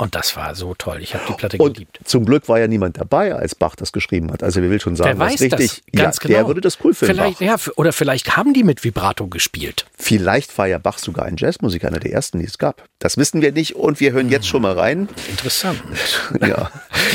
Und 0.00 0.14
das 0.14 0.34
war 0.34 0.54
so 0.54 0.74
toll. 0.74 1.00
Ich 1.02 1.14
habe 1.14 1.24
die 1.28 1.34
Platte 1.34 1.58
Und 1.58 1.74
geliebt. 1.74 2.00
zum 2.04 2.24
Glück 2.24 2.48
war 2.48 2.58
ja 2.58 2.66
niemand 2.66 2.96
dabei, 2.98 3.34
als 3.34 3.54
Bach 3.54 3.76
das 3.76 3.92
geschrieben 3.92 4.32
hat. 4.32 4.42
Also 4.42 4.62
wer 4.62 4.70
will 4.70 4.80
schon 4.80 4.96
sagen, 4.96 5.18
Wer 5.18 5.26
was 5.26 5.34
weiß 5.34 5.40
richtig. 5.42 5.68
das? 5.68 5.82
Ganz 6.02 6.16
ja, 6.16 6.22
genau. 6.22 6.38
Der 6.38 6.46
würde 6.46 6.60
das 6.62 6.78
cool 6.82 6.94
finden. 6.94 7.14
Vielleicht, 7.14 7.40
ja, 7.42 7.56
oder 7.76 7.92
vielleicht 7.92 8.34
haben 8.36 8.54
die 8.54 8.64
mit 8.64 8.82
Vibrato 8.82 9.26
gespielt. 9.26 9.84
Vielleicht 9.98 10.56
war 10.56 10.66
ja 10.68 10.78
Bach 10.78 10.96
sogar 10.96 11.26
ein 11.26 11.36
Jazzmusiker, 11.36 11.88
einer 11.88 12.00
der 12.00 12.12
ersten, 12.12 12.38
die 12.38 12.46
es 12.46 12.56
gab. 12.56 12.82
Das 12.98 13.18
wissen 13.18 13.42
wir 13.42 13.52
nicht 13.52 13.76
und 13.76 14.00
wir 14.00 14.12
hören 14.12 14.30
jetzt 14.30 14.48
schon 14.48 14.62
mal 14.62 14.72
rein. 14.72 15.08
Interessant. 15.28 15.82
Ja. 16.40 16.70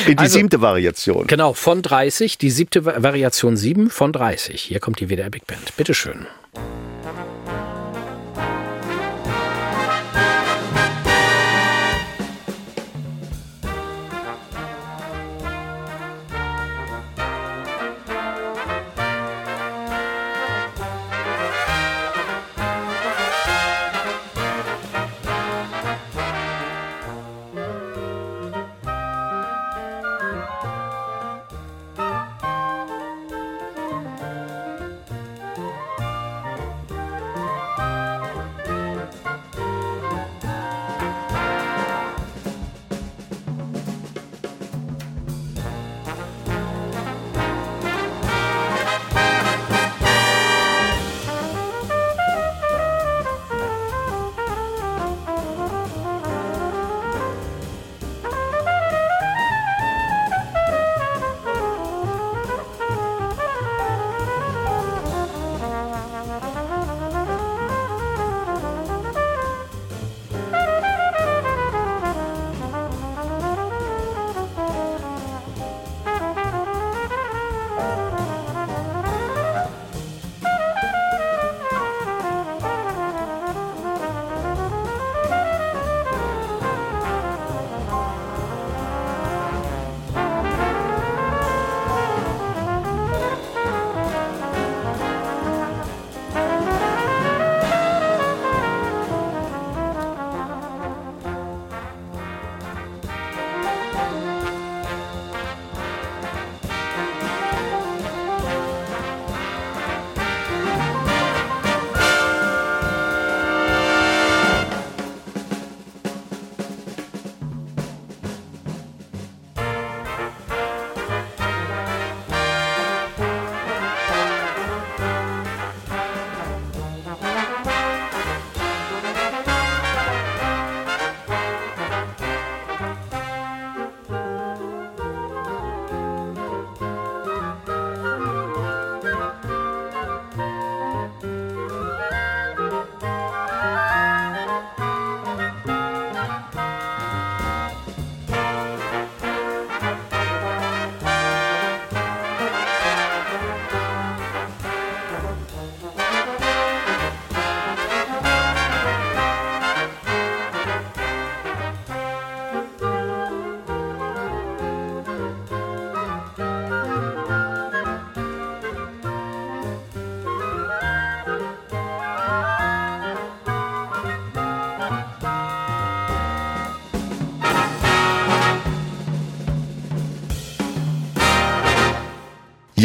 In 0.05 0.11
die 0.13 0.17
Also- 0.19 0.37
siebte 0.37 0.61
Variation. 0.61 1.25
genau, 1.25 1.53
von 1.53 1.81
30, 1.81 2.37
die 2.37 2.51
siebte 2.51 2.85
Va- 2.85 3.01
Variation 3.01 3.57
7 3.57 3.89
von 3.89 4.11
30. 4.13 4.61
Hier 4.61 4.79
kommt 4.79 4.99
die 4.99 5.09
WDR 5.09 5.31
Big 5.31 5.47
Band. 5.47 5.75
Bitteschön. 5.75 6.27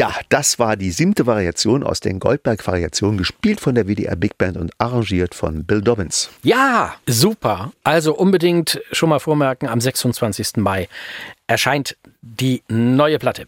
Ja, 0.00 0.14
das 0.30 0.58
war 0.58 0.78
die 0.78 0.92
siebte 0.92 1.26
Variation 1.26 1.82
aus 1.82 2.00
den 2.00 2.20
Goldberg-Variationen, 2.20 3.18
gespielt 3.18 3.60
von 3.60 3.74
der 3.74 3.86
WDR 3.86 4.16
Big 4.16 4.38
Band 4.38 4.56
und 4.56 4.72
arrangiert 4.78 5.34
von 5.34 5.64
Bill 5.64 5.82
Dobbins. 5.82 6.30
Ja, 6.42 6.94
super. 7.06 7.72
Also 7.84 8.14
unbedingt 8.14 8.80
schon 8.92 9.10
mal 9.10 9.18
vormerken, 9.18 9.68
am 9.68 9.78
26. 9.78 10.56
Mai 10.56 10.88
erscheint 11.46 11.98
die 12.22 12.62
neue 12.68 13.18
Platte. 13.18 13.44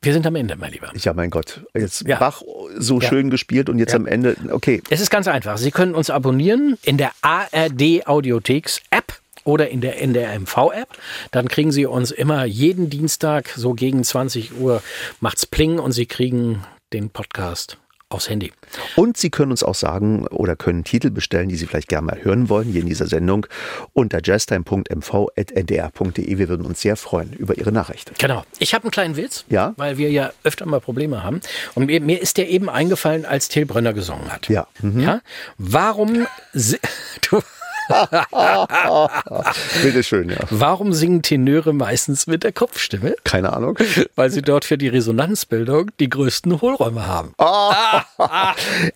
Wir 0.00 0.14
sind 0.14 0.26
am 0.26 0.34
Ende, 0.34 0.56
mein 0.56 0.72
Lieber. 0.72 0.90
Ja, 0.96 1.12
mein 1.12 1.28
Gott. 1.28 1.60
Jetzt 1.74 2.08
ja. 2.08 2.18
Bach 2.18 2.40
so 2.78 2.98
ja. 2.98 3.08
schön 3.10 3.28
gespielt 3.28 3.68
und 3.68 3.78
jetzt 3.78 3.92
ja. 3.92 3.98
am 3.98 4.06
Ende, 4.06 4.34
okay. 4.50 4.82
Es 4.88 5.02
ist 5.02 5.10
ganz 5.10 5.28
einfach. 5.28 5.58
Sie 5.58 5.72
können 5.72 5.94
uns 5.94 6.08
abonnieren 6.08 6.78
in 6.84 6.96
der 6.96 7.10
ARD 7.20 8.06
Audiotheks 8.06 8.80
App 8.88 9.20
oder 9.44 9.68
in 9.68 9.80
der 9.80 10.00
NDR-MV-App. 10.00 10.88
Dann 11.30 11.48
kriegen 11.48 11.72
Sie 11.72 11.86
uns 11.86 12.10
immer 12.10 12.44
jeden 12.44 12.90
Dienstag 12.90 13.50
so 13.56 13.74
gegen 13.74 14.04
20 14.04 14.58
Uhr 14.58 14.82
macht's 15.20 15.46
Pling 15.46 15.78
und 15.78 15.92
Sie 15.92 16.06
kriegen 16.06 16.64
den 16.92 17.10
Podcast 17.10 17.78
aufs 18.12 18.28
Handy. 18.28 18.52
Und 18.94 19.16
Sie 19.16 19.30
können 19.30 19.50
uns 19.50 19.62
auch 19.62 19.74
sagen 19.74 20.26
oder 20.28 20.54
können 20.56 20.84
Titel 20.84 21.10
bestellen, 21.10 21.48
die 21.48 21.56
Sie 21.56 21.66
vielleicht 21.66 21.88
gerne 21.88 22.06
mal 22.06 22.22
hören 22.22 22.48
wollen, 22.48 22.68
hier 22.68 22.82
in 22.82 22.86
dieser 22.86 23.06
Sendung, 23.06 23.46
unter 23.92 24.20
jazztime.mv.ndr.de. 24.22 26.38
Wir 26.38 26.48
würden 26.48 26.66
uns 26.66 26.80
sehr 26.80 26.96
freuen 26.96 27.32
über 27.32 27.58
Ihre 27.58 27.72
Nachricht. 27.72 28.12
Genau. 28.18 28.44
Ich 28.58 28.74
habe 28.74 28.84
einen 28.84 28.90
kleinen 28.90 29.16
Witz, 29.16 29.44
ja? 29.48 29.72
weil 29.76 29.98
wir 29.98 30.10
ja 30.10 30.32
öfter 30.44 30.66
mal 30.66 30.80
Probleme 30.80 31.22
haben. 31.22 31.40
Und 31.74 31.86
mir, 31.86 32.00
mir 32.00 32.20
ist 32.20 32.36
der 32.36 32.50
eben 32.50 32.68
eingefallen, 32.68 33.24
als 33.24 33.48
Till 33.48 33.66
Brönner 33.66 33.92
gesungen 33.92 34.32
hat. 34.32 34.48
Ja. 34.48 34.66
Mhm. 34.80 35.00
ja? 35.00 35.20
Warum... 35.58 36.26
Du 37.30 37.40
Bitte 39.82 40.02
schön, 40.02 40.28
ja. 40.30 40.36
Warum 40.50 40.92
singen 40.92 41.22
Tenöre 41.22 41.72
meistens 41.72 42.26
mit 42.26 42.44
der 42.44 42.52
Kopfstimme? 42.52 43.14
Keine 43.24 43.52
Ahnung. 43.52 43.78
Weil 44.14 44.30
sie 44.30 44.42
dort 44.42 44.64
für 44.64 44.78
die 44.78 44.88
Resonanzbildung 44.88 45.90
die 45.98 46.08
größten 46.08 46.60
Hohlräume 46.60 47.06
haben. 47.06 47.34
Oh. 47.38 47.72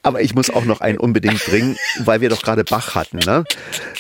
Aber 0.03 0.21
ich 0.21 0.35
muss 0.35 0.51
auch 0.51 0.65
noch 0.65 0.81
einen 0.81 0.99
unbedingt 0.99 1.45
bringen, 1.45 1.77
weil 2.05 2.21
wir 2.21 2.29
doch 2.29 2.43
gerade 2.43 2.65
Bach 2.65 2.95
hatten. 2.95 3.19
Ne? 3.19 3.45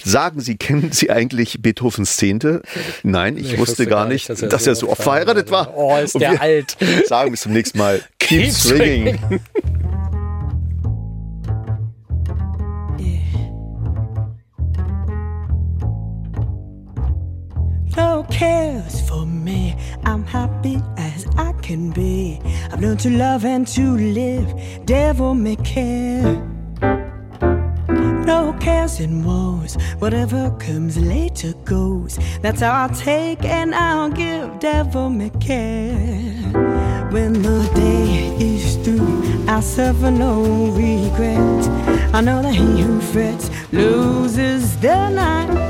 Sagen 0.04 0.40
Sie, 0.40 0.56
kennen 0.56 0.92
Sie 0.92 1.10
eigentlich 1.10 1.60
Beethovens 1.60 2.16
Zehnte? 2.16 2.62
Nein, 3.02 3.36
ich, 3.36 3.52
ich 3.52 3.58
wusste 3.58 3.86
gar 3.86 4.06
nicht, 4.06 4.28
dass 4.28 4.42
er, 4.42 4.48
dass 4.48 4.66
er 4.66 4.74
so 4.74 4.88
oft 4.88 5.02
verheiratet 5.02 5.50
war. 5.50 5.76
Oh, 5.76 5.96
ist 5.96 6.18
der 6.20 6.40
alt. 6.40 6.76
Sagen 7.06 7.30
bis 7.32 7.42
zum 7.42 7.52
nächsten 7.52 7.78
Mal. 7.78 8.02
Keep, 8.18 8.42
Keep 8.42 8.52
swinging. 8.52 9.18
swinging. 9.18 9.40
No 17.96 18.24
cares 18.30 19.00
for 19.08 19.26
me. 19.26 19.76
I'm 20.04 20.24
happy 20.24 20.80
as 20.96 21.26
I 21.36 21.52
can 21.62 21.90
be. 21.90 22.40
I've 22.70 22.80
learned 22.80 23.00
to 23.00 23.10
love 23.10 23.44
and 23.44 23.66
to 23.68 23.96
live. 23.96 24.48
Devil 24.84 25.34
may 25.34 25.56
care. 25.56 26.34
No 28.26 28.56
cares 28.60 29.00
and 29.00 29.24
woes. 29.24 29.76
Whatever 29.98 30.50
comes 30.58 30.96
later 30.98 31.52
goes. 31.64 32.18
That's 32.42 32.60
how 32.60 32.72
I'll 32.72 32.94
take 32.94 33.44
and 33.44 33.74
I'll 33.74 34.10
give. 34.10 34.58
Devil 34.58 35.10
may 35.10 35.30
care. 35.30 35.96
When 37.10 37.32
the 37.42 37.70
day 37.74 38.36
is 38.40 38.76
through, 38.76 39.46
I'll 39.48 39.62
suffer 39.62 40.10
no 40.10 40.42
regret. 40.72 41.62
I 42.12 42.20
know 42.20 42.42
that 42.42 42.54
he 42.54 42.82
who 42.82 43.00
frets 43.00 43.50
loses 43.72 44.76
the 44.80 45.10
night 45.10 45.65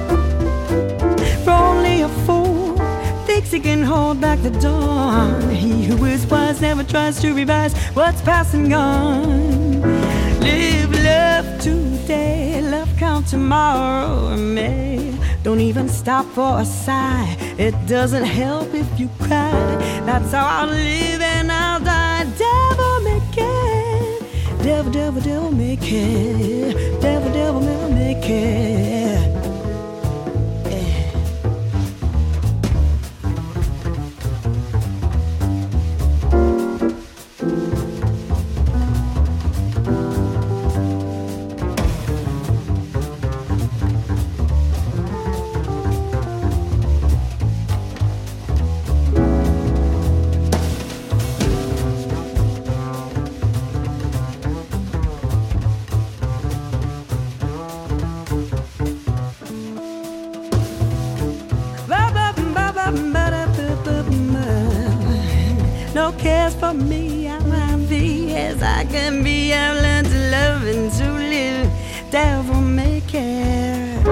he 3.53 3.61
can 3.61 3.83
hold 3.83 4.21
back 4.21 4.43
the 4.43 4.51
dawn. 4.51 5.51
He 5.51 5.85
who 5.85 6.05
is 6.05 6.27
wise 6.27 6.61
never 6.61 6.83
tries 6.83 7.21
to 7.21 7.33
revise 7.33 7.75
what's 7.95 8.21
past 8.23 8.55
and 8.55 8.69
gone. 8.71 9.83
Live 10.41 10.93
love 11.05 11.61
today, 11.61 12.61
love 12.63 12.89
count 12.99 13.29
tomorrow 13.29 14.33
or 14.33 14.37
May. 14.37 15.15
Don't 15.43 15.61
even 15.61 15.89
stop 15.89 16.27
for 16.27 16.61
a 16.61 16.65
sigh. 16.65 17.37
It 17.59 17.75
doesn't 17.87 18.25
help 18.25 18.75
if 18.75 18.89
you 18.99 19.09
cry. 19.21 19.53
That's 20.07 20.33
how 20.33 20.47
I'll 20.47 20.67
live 20.67 21.21
and 21.21 21.53
I'll 21.53 21.81
die. 21.81 22.25
Devil 22.37 23.01
make 23.03 23.37
it. 23.37 24.63
Devil, 24.63 24.91
devil, 24.91 25.21
devil 25.21 25.53
make 25.53 25.81
it. 25.83 27.01
Devil, 27.01 27.33
devil, 27.33 27.61
devil 27.61 27.91
make 27.91 28.29
it. 28.29 29.46
for 66.67 66.75
me. 66.75 67.29
I'm 67.29 67.51
happy 67.51 68.35
as 68.35 68.63
I 68.63 68.85
can 68.85 69.23
be. 69.23 69.53
I've 69.53 69.77
learned 69.83 70.09
to 70.09 70.21
love 70.37 70.63
and 70.73 70.91
to 70.99 71.09
live. 71.35 71.71
Devil 72.11 72.61
may 72.61 73.01
care. 73.03 74.03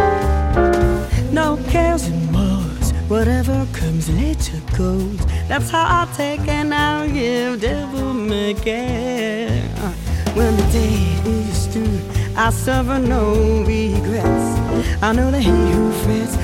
No 1.32 1.58
cares 1.68 2.06
and 2.06 2.22
worries 2.34 2.90
Whatever 3.08 3.66
comes 3.72 4.08
later 4.20 4.58
goes. 4.78 5.20
That's 5.48 5.70
how 5.70 5.86
I 6.00 6.02
take 6.16 6.46
and 6.48 6.72
I'll 6.72 7.08
give. 7.08 7.60
Devil 7.60 8.12
may 8.14 8.54
care. 8.54 9.62
When 10.36 10.56
the 10.56 10.66
day 10.80 11.00
is 11.40 11.66
through, 11.72 12.00
I 12.36 12.50
suffer 12.50 12.98
no 12.98 13.24
regrets. 13.64 14.46
I 15.02 15.12
know 15.12 15.30
that 15.30 15.42
he 15.42 15.56
who 15.72 15.92
frets. 16.02 16.34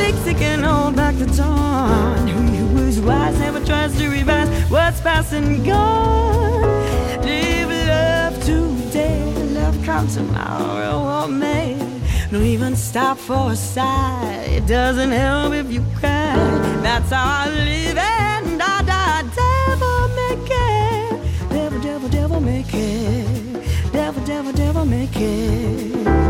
Thinks 0.00 0.24
he 0.24 0.34
can 0.34 0.62
hold 0.62 0.96
back 0.96 1.14
the 1.16 1.26
dawn. 1.26 2.26
He 2.26 2.32
who 2.32 2.78
is 2.90 3.00
wise 3.00 3.38
never 3.38 3.60
tries 3.70 3.92
to 3.98 4.08
revise 4.08 4.48
what's 4.70 5.00
past 5.00 5.32
and 5.32 5.64
gone. 5.64 6.62
Live 7.28 7.70
love 7.92 8.34
today, 8.50 9.22
love 9.58 9.76
comes 9.84 10.16
tomorrow 10.16 10.96
oh 11.04 11.24
or 11.24 11.28
may. 11.28 11.76
Don't 12.30 12.44
even 12.56 12.74
stop 12.76 13.18
for 13.18 13.52
a 13.52 13.56
sigh. 13.56 14.44
It 14.56 14.66
doesn't 14.66 15.12
help 15.22 15.52
if 15.52 15.70
you 15.70 15.82
cry. 15.98 16.36
That's 16.86 17.10
how 17.10 17.26
I 17.42 17.50
live 17.68 17.98
and 17.98 18.62
I 18.74 18.76
die. 18.92 19.22
Devil 19.42 20.00
make 20.20 20.50
it. 20.68 21.50
Devil, 21.56 21.80
devil, 21.80 22.08
devil 22.08 22.40
make 22.40 22.72
it. 22.72 23.92
Devil, 23.92 24.24
devil, 24.24 24.52
devil 24.52 24.84
make 24.86 25.16
it. 25.16 26.29